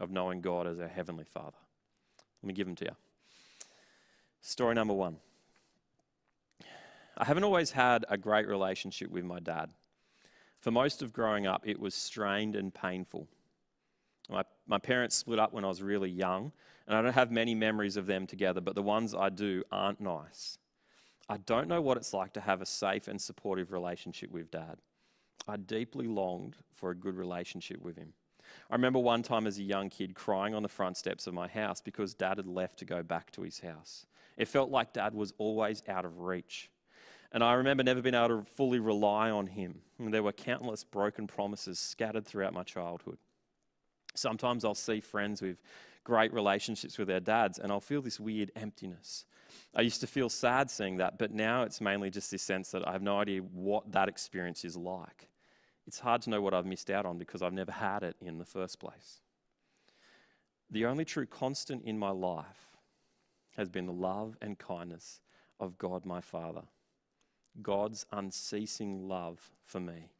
of 0.00 0.10
knowing 0.10 0.40
God 0.40 0.66
as 0.66 0.80
our 0.80 0.88
Heavenly 0.88 1.24
Father. 1.24 1.56
Let 2.42 2.48
me 2.48 2.54
give 2.54 2.66
them 2.66 2.74
to 2.76 2.86
you. 2.86 2.96
Story 4.40 4.74
number 4.74 4.94
one 4.94 5.18
I 7.16 7.24
haven't 7.24 7.44
always 7.44 7.70
had 7.70 8.04
a 8.08 8.18
great 8.18 8.48
relationship 8.48 9.10
with 9.10 9.24
my 9.24 9.40
dad. 9.40 9.70
For 10.60 10.70
most 10.70 11.02
of 11.02 11.12
growing 11.12 11.46
up, 11.46 11.66
it 11.66 11.78
was 11.78 11.94
strained 11.94 12.56
and 12.56 12.74
painful. 12.74 13.28
My, 14.30 14.44
my 14.66 14.78
parents 14.78 15.14
split 15.14 15.38
up 15.38 15.52
when 15.52 15.64
I 15.64 15.68
was 15.68 15.82
really 15.82 16.10
young, 16.10 16.52
and 16.86 16.96
I 16.96 17.02
don't 17.02 17.12
have 17.12 17.30
many 17.30 17.54
memories 17.54 17.96
of 17.96 18.06
them 18.06 18.26
together, 18.26 18.60
but 18.60 18.74
the 18.74 18.82
ones 18.82 19.14
I 19.14 19.28
do 19.28 19.62
aren't 19.70 20.00
nice. 20.00 20.58
I 21.28 21.36
don't 21.36 21.68
know 21.68 21.80
what 21.80 21.96
it's 21.96 22.12
like 22.12 22.32
to 22.34 22.40
have 22.40 22.60
a 22.60 22.66
safe 22.66 23.08
and 23.08 23.20
supportive 23.20 23.72
relationship 23.72 24.30
with 24.30 24.50
dad. 24.50 24.78
I 25.46 25.56
deeply 25.56 26.06
longed 26.06 26.56
for 26.72 26.90
a 26.90 26.94
good 26.94 27.16
relationship 27.16 27.80
with 27.80 27.96
him. 27.96 28.14
I 28.70 28.74
remember 28.74 28.98
one 28.98 29.22
time 29.22 29.46
as 29.46 29.58
a 29.58 29.62
young 29.62 29.90
kid 29.90 30.14
crying 30.14 30.54
on 30.54 30.62
the 30.62 30.68
front 30.68 30.96
steps 30.96 31.26
of 31.26 31.34
my 31.34 31.48
house 31.48 31.80
because 31.80 32.14
dad 32.14 32.38
had 32.38 32.46
left 32.46 32.78
to 32.78 32.84
go 32.84 33.02
back 33.02 33.30
to 33.32 33.42
his 33.42 33.60
house. 33.60 34.06
It 34.36 34.48
felt 34.48 34.70
like 34.70 34.92
dad 34.92 35.14
was 35.14 35.32
always 35.38 35.82
out 35.88 36.04
of 36.04 36.20
reach. 36.20 36.70
And 37.34 37.42
I 37.42 37.54
remember 37.54 37.82
never 37.82 38.00
being 38.00 38.14
able 38.14 38.28
to 38.28 38.42
fully 38.44 38.78
rely 38.78 39.28
on 39.28 39.48
him. 39.48 39.80
And 39.98 40.14
there 40.14 40.22
were 40.22 40.30
countless 40.30 40.84
broken 40.84 41.26
promises 41.26 41.80
scattered 41.80 42.24
throughout 42.24 42.54
my 42.54 42.62
childhood. 42.62 43.18
Sometimes 44.14 44.64
I'll 44.64 44.76
see 44.76 45.00
friends 45.00 45.42
with 45.42 45.60
great 46.04 46.32
relationships 46.32 46.96
with 46.96 47.08
their 47.08 47.18
dads, 47.18 47.58
and 47.58 47.72
I'll 47.72 47.80
feel 47.80 48.02
this 48.02 48.20
weird 48.20 48.52
emptiness. 48.54 49.24
I 49.74 49.80
used 49.80 50.00
to 50.02 50.06
feel 50.06 50.28
sad 50.28 50.70
seeing 50.70 50.98
that, 50.98 51.18
but 51.18 51.32
now 51.32 51.64
it's 51.64 51.80
mainly 51.80 52.08
just 52.08 52.30
this 52.30 52.42
sense 52.42 52.70
that 52.70 52.86
I 52.86 52.92
have 52.92 53.02
no 53.02 53.18
idea 53.18 53.40
what 53.40 53.90
that 53.90 54.08
experience 54.08 54.64
is 54.64 54.76
like. 54.76 55.28
It's 55.88 55.98
hard 55.98 56.22
to 56.22 56.30
know 56.30 56.40
what 56.40 56.54
I've 56.54 56.66
missed 56.66 56.88
out 56.88 57.04
on 57.04 57.18
because 57.18 57.42
I've 57.42 57.52
never 57.52 57.72
had 57.72 58.04
it 58.04 58.14
in 58.20 58.38
the 58.38 58.44
first 58.44 58.78
place. 58.78 59.20
The 60.70 60.86
only 60.86 61.04
true 61.04 61.26
constant 61.26 61.84
in 61.84 61.98
my 61.98 62.10
life 62.10 62.78
has 63.56 63.68
been 63.68 63.86
the 63.86 63.92
love 63.92 64.36
and 64.40 64.56
kindness 64.56 65.20
of 65.58 65.78
God 65.78 66.06
my 66.06 66.20
Father. 66.20 66.62
God's 67.62 68.06
unceasing 68.12 69.08
love 69.08 69.50
for 69.62 69.80
me. 69.80 70.10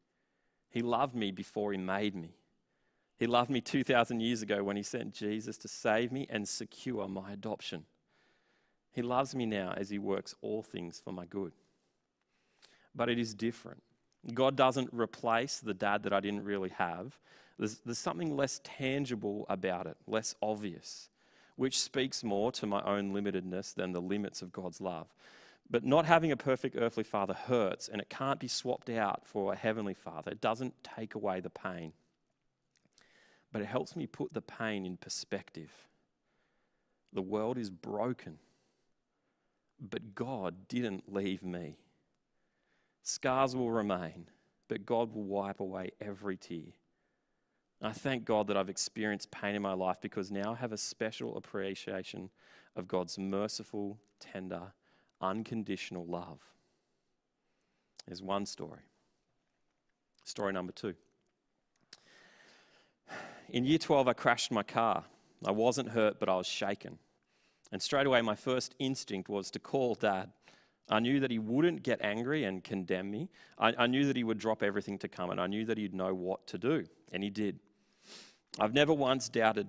He 0.71 0.83
loved 0.83 1.15
me 1.15 1.31
before 1.31 1.73
He 1.73 1.79
made 1.79 2.15
me. 2.15 2.37
He 3.17 3.27
loved 3.27 3.51
me 3.51 3.61
2,000 3.61 4.21
years 4.21 4.43
ago 4.43 4.63
when 4.65 4.77
He 4.77 4.83
sent 4.83 5.15
Jesus 5.15 5.57
to 5.59 5.69
save 5.69 6.11
me 6.13 6.27
and 6.29 6.49
secure 6.49 7.09
my 7.09 7.33
adoption. 7.33 7.85
He 8.93 9.03
loves 9.03 9.35
me 9.35 9.47
now 9.47 9.75
as 9.77 9.91
He 9.91 9.99
works 9.99 10.35
all 10.43 10.63
things 10.63 11.01
for 11.05 11.13
my 11.13 11.27
good. 11.27 11.53
But 12.95 13.09
it 13.09 13.19
is 13.19 13.35
different. 13.35 13.83
God 14.33 14.57
doesn't 14.57 14.91
replace 14.93 15.59
the 15.59 15.75
dad 15.75 16.03
that 16.05 16.13
I 16.13 16.21
didn't 16.21 16.45
really 16.45 16.71
have. 16.71 17.19
There's, 17.59 17.79
there's 17.85 17.99
something 17.99 18.37
less 18.37 18.61
tangible 18.65 19.47
about 19.49 19.87
it, 19.87 19.97
less 20.07 20.35
obvious, 20.41 21.09
which 21.57 21.79
speaks 21.79 22.25
more 22.25 22.51
to 22.53 22.67
my 22.67 22.83
own 22.83 23.13
limitedness 23.13 23.75
than 23.75 23.93
the 23.93 24.01
limits 24.01 24.43
of 24.43 24.53
God's 24.53 24.81
love. 24.81 25.09
But 25.71 25.85
not 25.85 26.05
having 26.07 26.31
a 26.31 26.37
perfect 26.37 26.77
earthly 26.79 27.05
father 27.05 27.35
hurts, 27.35 27.89
and 27.89 28.01
it 28.01 28.11
can't 28.11 28.39
be 28.39 28.49
swapped 28.49 28.91
out 28.91 29.27
for 29.27 29.53
a 29.53 29.57
heavenly 29.57 29.95
father. 29.95 30.31
It 30.31 30.41
doesn't 30.41 30.75
take 30.85 31.15
away 31.15 31.41
the 31.41 31.51
pain, 31.51 31.93
but 33.51 33.63
it 33.63 33.67
helps 33.67 33.97
me 33.97 34.07
put 34.07 34.33
the 34.35 34.43
pain 34.43 34.85
in 34.85 34.97
perspective. 34.97 35.71
The 37.13 37.23
world 37.23 37.57
is 37.57 37.71
broken, 37.71 38.39
but 39.81 40.15
God 40.15 40.69
didn't 40.69 41.13
leave 41.13 41.43
me. 41.43 41.79
Scars 43.03 43.55
will 43.55 43.71
remain, 43.71 44.29
but 44.69 44.87
God 44.87 45.15
will 45.15 45.25
wipe 45.25 45.61
away 45.61 45.91
every 46.01 46.37
tear. 46.37 46.73
I 47.83 47.93
thank 47.93 48.25
God 48.25 48.47
that 48.47 48.57
I've 48.57 48.71
experienced 48.71 49.31
pain 49.31 49.55
in 49.55 49.63
my 49.63 49.75
life 49.75 50.01
because 50.01 50.31
now 50.31 50.53
I 50.53 50.57
have 50.57 50.73
a 50.73 50.79
special 50.79 51.37
appreciation 51.37 52.31
of 52.77 52.89
God's 52.89 53.19
merciful, 53.19 53.99
tender, 54.21 54.73
unconditional 55.25 56.07
love. 56.07 56.41
There's 58.07 58.23
one 58.23 58.47
story. 58.47 58.83
Story 60.25 60.53
number 60.53 60.73
two. 60.73 60.95
In 63.49 63.65
year 63.65 63.79
12, 63.79 64.09
I 64.09 64.13
crashed 64.13 64.51
my 64.51 64.63
car. 64.63 65.05
I 65.45 65.51
wasn't 65.51 65.91
hurt, 65.91 66.19
but 66.19 66.29
I 66.29 66.37
was 66.37 66.47
shaken. 66.47 66.99
And 67.73 67.83
straight 67.83 68.07
away, 68.07 68.23
my 68.23 68.35
first 68.35 68.75
instinct 68.79 69.29
was 69.29 69.51
to 69.53 69.59
call 69.59 69.95
dad. 69.95 70.31
I 70.89 71.01
knew 71.01 71.21
that 71.21 71.31
he 71.31 71.39
wouldn't 71.39 71.83
get 71.83 72.01
angry 72.03 72.45
and 72.45 72.63
condemn 72.63 73.11
me. 73.11 73.31
I, 73.59 73.73
I, 73.79 73.87
knew 73.87 74.07
that 74.07 74.17
he 74.17 74.25
would 74.25 74.39
drop 74.39 74.63
everything 74.63 74.99
to 74.99 75.09
come, 75.09 75.31
and 75.31 75.41
I 75.41 75.47
knew 75.47 75.65
that 75.65 75.79
he'd 75.79 75.95
know 75.95 76.15
what 76.15 76.47
to 76.49 76.59
do, 76.59 76.85
and 77.11 77.23
he 77.23 77.31
did. 77.31 77.59
I've 78.61 78.75
never 78.75 78.93
once 78.93 79.31
doubted, 79.31 79.69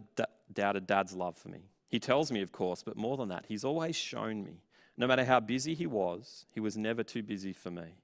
doubted 0.51 0.87
dad's 0.87 1.13
love 1.13 1.37
for 1.37 1.47
me. 1.47 1.69
He 1.87 1.99
tells 1.99 2.31
me, 2.31 2.41
of 2.41 2.51
course, 2.51 2.83
but 2.83 2.97
more 2.97 3.15
than 3.15 3.29
that, 3.29 3.45
he's 3.47 3.63
always 3.63 3.95
shown 3.95 4.43
me 4.43 4.61
no 4.97 5.08
matter 5.08 5.25
how 5.25 5.39
busy 5.39 5.73
he 5.73 5.88
was, 5.88 6.45
he 6.51 6.60
was 6.60 6.77
never 6.77 7.03
too 7.03 7.23
busy 7.23 7.53
for 7.53 7.71
me. 7.71 7.95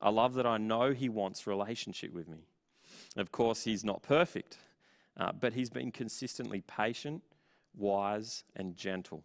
I 0.00 0.10
love 0.10 0.34
that 0.34 0.46
I 0.46 0.58
know 0.58 0.92
he 0.92 1.08
wants 1.08 1.46
relationship 1.46 2.12
with 2.12 2.28
me. 2.28 2.46
Of 3.16 3.32
course, 3.32 3.64
he's 3.64 3.84
not 3.84 4.02
perfect, 4.02 4.58
uh, 5.16 5.32
but 5.32 5.52
he's 5.52 5.70
been 5.70 5.92
consistently 5.92 6.62
patient, 6.62 7.22
wise, 7.76 8.44
and 8.56 8.76
gentle. 8.76 9.24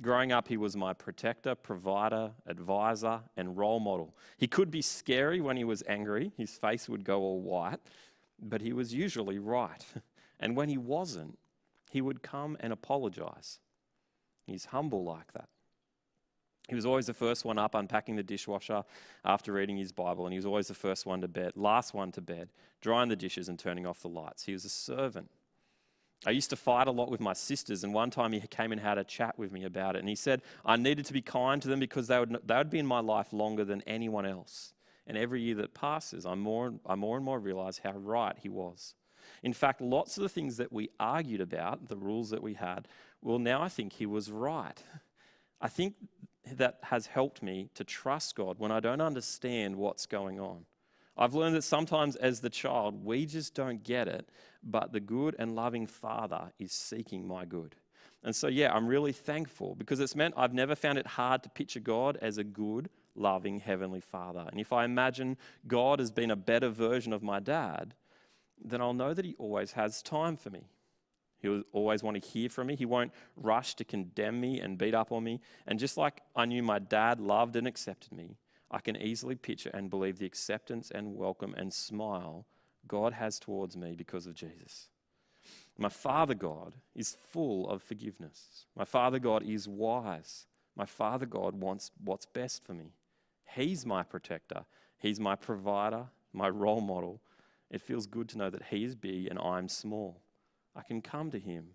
Growing 0.00 0.32
up, 0.32 0.48
he 0.48 0.56
was 0.56 0.76
my 0.76 0.94
protector, 0.94 1.54
provider, 1.54 2.30
advisor, 2.46 3.20
and 3.36 3.56
role 3.56 3.80
model. 3.80 4.16
He 4.38 4.46
could 4.46 4.70
be 4.70 4.82
scary 4.82 5.40
when 5.40 5.56
he 5.56 5.64
was 5.64 5.82
angry, 5.86 6.32
his 6.36 6.52
face 6.52 6.88
would 6.88 7.04
go 7.04 7.20
all 7.20 7.40
white, 7.40 7.80
but 8.40 8.62
he 8.62 8.72
was 8.72 8.94
usually 8.94 9.38
right. 9.38 9.84
And 10.42 10.56
when 10.56 10.70
he 10.70 10.78
wasn't, 10.78 11.38
he 11.90 12.00
would 12.00 12.22
come 12.22 12.56
and 12.60 12.72
apologize. 12.72 13.58
He's 14.46 14.64
humble 14.64 15.04
like 15.04 15.34
that. 15.34 15.50
He 16.70 16.76
was 16.76 16.86
always 16.86 17.06
the 17.06 17.14
first 17.14 17.44
one 17.44 17.58
up 17.58 17.74
unpacking 17.74 18.16
the 18.16 18.22
dishwasher 18.22 18.84
after 19.24 19.52
reading 19.52 19.76
his 19.76 19.92
Bible, 19.92 20.24
and 20.24 20.32
he 20.32 20.38
was 20.38 20.46
always 20.46 20.68
the 20.68 20.74
first 20.74 21.04
one 21.04 21.20
to 21.20 21.28
bed, 21.28 21.52
last 21.56 21.92
one 21.92 22.12
to 22.12 22.20
bed, 22.20 22.48
drying 22.80 23.08
the 23.08 23.16
dishes 23.16 23.48
and 23.48 23.58
turning 23.58 23.86
off 23.86 24.00
the 24.00 24.08
lights. 24.08 24.44
He 24.44 24.52
was 24.52 24.64
a 24.64 24.70
servant. 24.70 25.30
I 26.26 26.30
used 26.30 26.50
to 26.50 26.56
fight 26.56 26.86
a 26.86 26.90
lot 26.90 27.10
with 27.10 27.20
my 27.20 27.32
sisters, 27.32 27.82
and 27.82 27.92
one 27.94 28.10
time 28.10 28.32
he 28.32 28.40
came 28.40 28.72
and 28.72 28.80
had 28.80 28.98
a 28.98 29.04
chat 29.04 29.38
with 29.38 29.52
me 29.52 29.64
about 29.64 29.96
it. 29.96 30.00
And 30.00 30.08
he 30.08 30.14
said 30.14 30.42
I 30.64 30.76
needed 30.76 31.06
to 31.06 31.12
be 31.12 31.22
kind 31.22 31.60
to 31.62 31.68
them 31.68 31.80
because 31.80 32.08
they 32.08 32.18
would, 32.18 32.36
they 32.46 32.56
would 32.56 32.70
be 32.70 32.78
in 32.78 32.86
my 32.86 33.00
life 33.00 33.32
longer 33.32 33.64
than 33.64 33.82
anyone 33.82 34.26
else. 34.26 34.74
And 35.06 35.16
every 35.18 35.40
year 35.40 35.56
that 35.56 35.74
passes, 35.74 36.26
I 36.26 36.34
more, 36.34 36.74
I 36.86 36.94
more 36.94 37.16
and 37.16 37.24
more 37.24 37.40
realize 37.40 37.78
how 37.78 37.92
right 37.92 38.36
he 38.38 38.48
was. 38.48 38.94
In 39.42 39.52
fact, 39.52 39.80
lots 39.80 40.16
of 40.18 40.22
the 40.22 40.28
things 40.28 40.58
that 40.58 40.72
we 40.72 40.90
argued 41.00 41.40
about, 41.40 41.88
the 41.88 41.96
rules 41.96 42.30
that 42.30 42.42
we 42.42 42.54
had, 42.54 42.86
well, 43.22 43.38
now 43.38 43.62
I 43.62 43.68
think 43.68 43.94
he 43.94 44.06
was 44.06 44.30
right. 44.30 44.82
I 45.60 45.68
think 45.68 45.94
that 46.56 46.78
has 46.82 47.06
helped 47.06 47.42
me 47.42 47.70
to 47.74 47.84
trust 47.84 48.34
God 48.34 48.58
when 48.58 48.72
I 48.72 48.80
don't 48.80 49.00
understand 49.00 49.76
what's 49.76 50.06
going 50.06 50.40
on. 50.40 50.66
I've 51.16 51.34
learned 51.34 51.54
that 51.56 51.62
sometimes 51.62 52.16
as 52.16 52.40
the 52.40 52.50
child, 52.50 53.04
we 53.04 53.26
just 53.26 53.54
don't 53.54 53.82
get 53.82 54.08
it, 54.08 54.28
but 54.62 54.92
the 54.92 55.00
good 55.00 55.36
and 55.38 55.54
loving 55.54 55.86
Father 55.86 56.52
is 56.58 56.72
seeking 56.72 57.26
my 57.26 57.44
good. 57.44 57.76
And 58.22 58.36
so, 58.36 58.48
yeah, 58.48 58.72
I'm 58.72 58.86
really 58.86 59.12
thankful 59.12 59.74
because 59.74 60.00
it's 60.00 60.14
meant 60.14 60.34
I've 60.36 60.54
never 60.54 60.74
found 60.74 60.98
it 60.98 61.06
hard 61.06 61.42
to 61.42 61.48
picture 61.50 61.80
God 61.80 62.18
as 62.20 62.38
a 62.38 62.44
good, 62.44 62.90
loving 63.14 63.60
Heavenly 63.60 64.00
Father. 64.00 64.46
And 64.50 64.60
if 64.60 64.72
I 64.72 64.84
imagine 64.84 65.36
God 65.66 66.00
as 66.00 66.10
being 66.10 66.30
a 66.30 66.36
better 66.36 66.68
version 66.68 67.12
of 67.12 67.22
my 67.22 67.40
dad, 67.40 67.94
then 68.62 68.80
I'll 68.80 68.92
know 68.92 69.14
that 69.14 69.24
He 69.24 69.34
always 69.38 69.72
has 69.72 70.02
time 70.02 70.36
for 70.36 70.50
me. 70.50 70.68
He'll 71.40 71.62
always 71.72 72.02
want 72.02 72.22
to 72.22 72.28
hear 72.28 72.48
from 72.48 72.68
me. 72.68 72.76
He 72.76 72.84
won't 72.84 73.12
rush 73.36 73.74
to 73.76 73.84
condemn 73.84 74.40
me 74.40 74.60
and 74.60 74.78
beat 74.78 74.94
up 74.94 75.10
on 75.10 75.24
me. 75.24 75.40
And 75.66 75.78
just 75.78 75.96
like 75.96 76.20
I 76.36 76.44
knew 76.44 76.62
my 76.62 76.78
dad 76.78 77.20
loved 77.20 77.56
and 77.56 77.66
accepted 77.66 78.12
me, 78.12 78.36
I 78.70 78.80
can 78.80 78.96
easily 78.96 79.34
picture 79.34 79.70
and 79.72 79.90
believe 79.90 80.18
the 80.18 80.26
acceptance 80.26 80.90
and 80.90 81.16
welcome 81.16 81.54
and 81.54 81.72
smile 81.72 82.46
God 82.86 83.14
has 83.14 83.38
towards 83.38 83.76
me 83.76 83.94
because 83.96 84.26
of 84.26 84.34
Jesus. 84.34 84.88
My 85.78 85.88
Father 85.88 86.34
God 86.34 86.74
is 86.94 87.16
full 87.30 87.68
of 87.68 87.82
forgiveness. 87.82 88.66
My 88.76 88.84
Father 88.84 89.18
God 89.18 89.42
is 89.42 89.66
wise. 89.66 90.46
My 90.76 90.84
Father 90.84 91.26
God 91.26 91.54
wants 91.54 91.90
what's 92.02 92.26
best 92.26 92.62
for 92.62 92.74
me. 92.74 92.92
He's 93.54 93.84
my 93.86 94.02
protector, 94.02 94.64
He's 94.98 95.18
my 95.18 95.34
provider, 95.34 96.06
my 96.32 96.48
role 96.48 96.80
model. 96.80 97.20
It 97.70 97.80
feels 97.80 98.06
good 98.06 98.28
to 98.30 98.38
know 98.38 98.50
that 98.50 98.64
He 98.70 98.84
is 98.84 98.94
big 98.94 99.26
and 99.26 99.38
I'm 99.38 99.68
small. 99.68 100.20
I 100.74 100.82
can 100.82 101.02
come 101.02 101.30
to 101.30 101.38
Him 101.38 101.70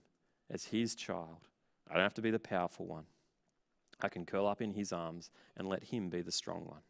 as 0.49 0.65
His 0.65 0.95
child. 0.95 1.47
I 1.89 1.93
don't 1.93 2.03
have 2.03 2.13
to 2.15 2.21
be 2.21 2.31
the 2.31 2.39
powerful 2.39 2.85
one. 2.85 3.05
I 4.01 4.09
can 4.09 4.25
curl 4.25 4.47
up 4.47 4.61
in 4.61 4.71
His 4.71 4.91
arms 4.91 5.29
and 5.55 5.67
let 5.67 5.85
Him 5.85 6.09
be 6.09 6.21
the 6.21 6.31
strong 6.31 6.65
one. 6.65 6.81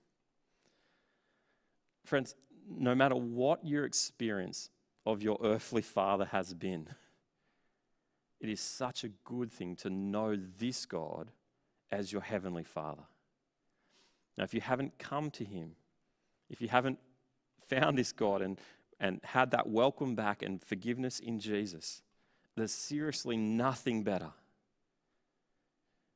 Friends, 2.05 2.35
no 2.69 2.95
matter 2.95 3.15
what 3.15 3.65
your 3.65 3.85
experience 3.85 4.69
of 5.05 5.21
your 5.21 5.37
earthly 5.43 5.81
father 5.81 6.25
has 6.25 6.53
been, 6.53 6.87
it 8.39 8.49
is 8.49 8.59
such 8.59 9.03
a 9.03 9.09
good 9.23 9.51
thing 9.51 9.75
to 9.77 9.89
know 9.89 10.37
this 10.59 10.85
God 10.85 11.31
as 11.91 12.11
your 12.11 12.21
heavenly 12.21 12.63
father. 12.63 13.03
Now, 14.37 14.43
if 14.43 14.53
you 14.53 14.61
haven't 14.61 14.97
come 14.99 15.31
to 15.31 15.45
him, 15.45 15.75
if 16.49 16.61
you 16.61 16.67
haven't 16.67 16.99
found 17.67 17.97
this 17.97 18.11
God 18.11 18.41
and, 18.41 18.59
and 18.99 19.19
had 19.23 19.51
that 19.51 19.67
welcome 19.67 20.15
back 20.15 20.41
and 20.41 20.63
forgiveness 20.63 21.19
in 21.19 21.39
Jesus, 21.39 22.01
there's 22.55 22.71
seriously 22.71 23.37
nothing 23.37 24.03
better. 24.03 24.31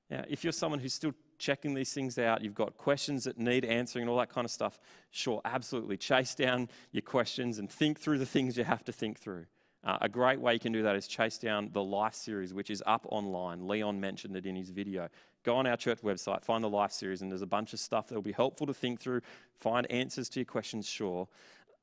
Now, 0.10 0.24
if 0.28 0.44
you're 0.44 0.54
someone 0.54 0.80
who's 0.80 0.94
still 0.94 1.14
checking 1.38 1.74
these 1.74 1.94
things 1.94 2.18
out, 2.18 2.44
you've 2.44 2.56
got 2.56 2.78
questions 2.78 3.26
that 3.26 3.38
need 3.38 3.64
answering 3.64 4.04
and 4.04 4.10
all 4.10 4.18
that 4.18 4.30
kind 4.30 4.46
of 4.46 4.52
stuff, 4.52 4.80
sure, 5.12 5.42
absolutely. 5.46 5.98
Chase 5.98 6.36
down 6.36 6.70
your 6.92 7.02
questions 7.02 7.60
and 7.60 7.70
think 7.70 8.00
through 8.00 8.18
the 8.18 8.26
things 8.26 8.58
you 8.58 8.64
have 8.64 8.84
to 8.86 8.92
think 8.92 9.20
through. 9.20 9.46
Uh, 9.84 9.98
a 10.02 10.10
great 10.10 10.42
way 10.42 10.54
you 10.54 10.60
can 10.60 10.74
do 10.74 10.84
that 10.84 10.96
is 10.96 11.08
chase 11.08 11.38
down 11.38 11.70
the 11.72 11.82
Life 11.82 12.14
series, 12.14 12.54
which 12.54 12.70
is 12.70 12.84
up 12.86 13.06
online. 13.10 13.66
Leon 13.66 14.00
mentioned 14.00 14.36
it 14.36 14.46
in 14.46 14.56
his 14.56 14.72
video. 14.72 15.08
Go 15.44 15.56
on 15.56 15.66
our 15.66 15.78
church 15.78 16.02
website, 16.02 16.44
find 16.44 16.64
the 16.64 16.70
Life 16.70 16.92
series, 16.92 17.22
and 17.22 17.32
there's 17.32 17.42
a 17.42 17.48
bunch 17.48 17.72
of 17.72 17.80
stuff 17.80 18.08
that 18.08 18.16
will 18.16 18.22
be 18.22 18.34
helpful 18.34 18.68
to 18.68 18.74
think 18.74 19.00
through, 19.00 19.22
find 19.56 19.90
answers 19.90 20.28
to 20.30 20.42
your 20.42 20.46
questions, 20.46 20.86
sure. 20.86 21.30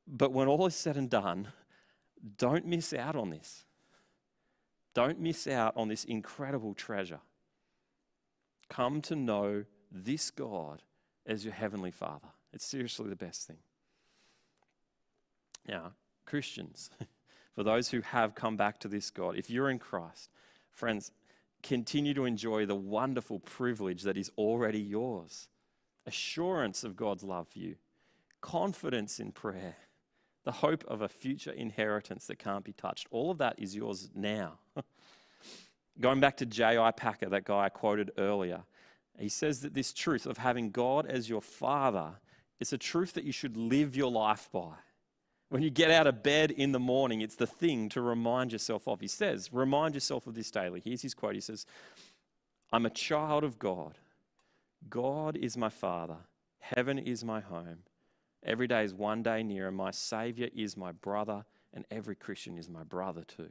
But 0.06 0.32
when 0.32 0.48
all 0.48 0.66
is 0.66 0.74
said 0.74 0.96
and 0.96 1.10
done, 1.10 1.48
don't 2.38 2.66
miss 2.66 2.92
out 2.92 3.16
on 3.16 3.30
this. 3.30 3.64
Don't 4.94 5.20
miss 5.20 5.46
out 5.46 5.76
on 5.76 5.88
this 5.88 6.04
incredible 6.04 6.74
treasure. 6.74 7.20
Come 8.68 9.02
to 9.02 9.16
know 9.16 9.64
this 9.90 10.30
God 10.30 10.82
as 11.26 11.44
your 11.44 11.54
Heavenly 11.54 11.90
Father. 11.90 12.28
It's 12.52 12.64
seriously 12.64 13.08
the 13.08 13.16
best 13.16 13.46
thing. 13.46 13.58
Now, 15.68 15.92
Christians, 16.24 16.90
for 17.54 17.62
those 17.62 17.90
who 17.90 18.00
have 18.00 18.34
come 18.34 18.56
back 18.56 18.78
to 18.80 18.88
this 18.88 19.10
God, 19.10 19.36
if 19.36 19.50
you're 19.50 19.70
in 19.70 19.78
Christ, 19.78 20.30
friends, 20.72 21.10
continue 21.62 22.14
to 22.14 22.24
enjoy 22.24 22.64
the 22.64 22.74
wonderful 22.74 23.40
privilege 23.40 24.02
that 24.02 24.16
is 24.16 24.30
already 24.38 24.80
yours 24.80 25.48
assurance 26.06 26.84
of 26.84 26.96
God's 26.96 27.24
love 27.24 27.48
for 27.48 27.58
you, 27.58 27.74
confidence 28.40 29.18
in 29.18 29.32
prayer, 29.32 29.74
the 30.46 30.52
hope 30.52 30.84
of 30.86 31.02
a 31.02 31.08
future 31.08 31.50
inheritance 31.50 32.28
that 32.28 32.38
can't 32.38 32.64
be 32.64 32.72
touched. 32.72 33.08
All 33.10 33.32
of 33.32 33.38
that 33.38 33.56
is 33.58 33.74
yours 33.74 34.08
now. 34.14 34.60
Going 36.00 36.20
back 36.20 36.36
to 36.36 36.46
J.I. 36.46 36.92
Packer, 36.92 37.28
that 37.28 37.44
guy 37.44 37.64
I 37.64 37.68
quoted 37.68 38.12
earlier, 38.16 38.62
he 39.18 39.28
says 39.28 39.60
that 39.62 39.74
this 39.74 39.92
truth 39.92 40.24
of 40.24 40.38
having 40.38 40.70
God 40.70 41.04
as 41.04 41.28
your 41.28 41.40
father 41.40 42.12
is 42.60 42.72
a 42.72 42.78
truth 42.78 43.14
that 43.14 43.24
you 43.24 43.32
should 43.32 43.56
live 43.56 43.96
your 43.96 44.10
life 44.10 44.48
by. 44.52 44.74
When 45.48 45.62
you 45.62 45.70
get 45.70 45.90
out 45.90 46.06
of 46.06 46.22
bed 46.22 46.52
in 46.52 46.70
the 46.70 46.78
morning, 46.78 47.22
it's 47.22 47.36
the 47.36 47.46
thing 47.48 47.88
to 47.88 48.00
remind 48.00 48.52
yourself 48.52 48.86
of. 48.86 49.00
He 49.00 49.08
says, 49.08 49.52
remind 49.52 49.94
yourself 49.94 50.28
of 50.28 50.36
this 50.36 50.52
daily. 50.52 50.80
Here's 50.84 51.02
his 51.02 51.14
quote 51.14 51.34
He 51.34 51.40
says, 51.40 51.66
I'm 52.72 52.86
a 52.86 52.90
child 52.90 53.42
of 53.42 53.58
God. 53.58 53.98
God 54.88 55.36
is 55.36 55.56
my 55.56 55.70
father. 55.70 56.18
Heaven 56.60 56.98
is 56.98 57.24
my 57.24 57.40
home. 57.40 57.78
Every 58.46 58.68
day 58.68 58.84
is 58.84 58.94
one 58.94 59.24
day 59.24 59.42
nearer. 59.42 59.72
My 59.72 59.90
Savior 59.90 60.48
is 60.54 60.76
my 60.76 60.92
brother, 60.92 61.44
and 61.74 61.84
every 61.90 62.14
Christian 62.14 62.56
is 62.56 62.68
my 62.68 62.84
brother 62.84 63.24
too. 63.24 63.50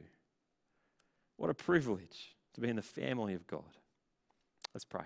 What 1.36 1.50
a 1.50 1.54
privilege 1.54 2.34
to 2.54 2.62
be 2.62 2.68
in 2.68 2.76
the 2.76 2.82
family 2.82 3.34
of 3.34 3.46
God. 3.46 3.76
Let's 4.72 4.86
pray. 4.86 5.04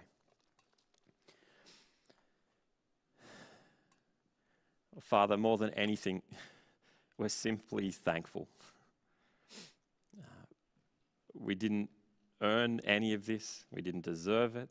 Father, 5.00 5.37
more 5.37 5.59
than 5.59 5.70
anything, 5.70 6.22
we're 7.18 7.29
simply 7.29 7.90
thankful. 7.90 8.46
Uh, 10.16 10.22
we 11.35 11.57
didn't 11.57 11.90
earn 12.40 12.81
any 12.85 13.12
of 13.12 13.26
this, 13.26 13.64
we 13.72 13.83
didn't 13.83 14.05
deserve 14.05 14.55
it, 14.55 14.68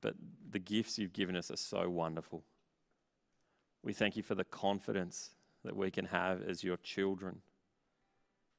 but 0.00 0.14
the 0.50 0.58
gifts 0.58 0.98
you've 0.98 1.12
given 1.12 1.36
us 1.36 1.50
are 1.50 1.56
so 1.56 1.90
wonderful. 1.90 2.42
We 3.86 3.92
thank 3.92 4.16
you 4.16 4.24
for 4.24 4.34
the 4.34 4.42
confidence 4.42 5.30
that 5.64 5.76
we 5.76 5.92
can 5.92 6.06
have 6.06 6.42
as 6.42 6.64
your 6.64 6.76
children, 6.78 7.40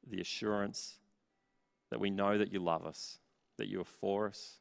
the 0.09 0.21
assurance 0.21 0.99
that 1.89 1.99
we 1.99 2.09
know 2.09 2.37
that 2.37 2.53
you 2.53 2.59
love 2.59 2.85
us, 2.85 3.19
that 3.57 3.67
you 3.67 3.81
are 3.81 3.83
for 3.83 4.27
us. 4.27 4.53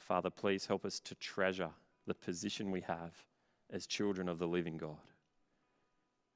Father, 0.00 0.28
please 0.28 0.66
help 0.66 0.84
us 0.84 0.98
to 0.98 1.14
treasure 1.14 1.70
the 2.08 2.14
position 2.14 2.72
we 2.72 2.80
have 2.80 3.12
as 3.70 3.86
children 3.86 4.28
of 4.28 4.40
the 4.40 4.48
living 4.48 4.76
God. 4.76 4.96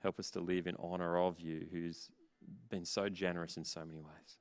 Help 0.00 0.20
us 0.20 0.30
to 0.30 0.40
live 0.40 0.68
in 0.68 0.76
honor 0.78 1.18
of 1.18 1.40
you, 1.40 1.66
who's 1.72 2.08
been 2.68 2.84
so 2.84 3.08
generous 3.08 3.56
in 3.56 3.64
so 3.64 3.84
many 3.84 3.98
ways. 3.98 4.38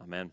Amen. 0.00 0.32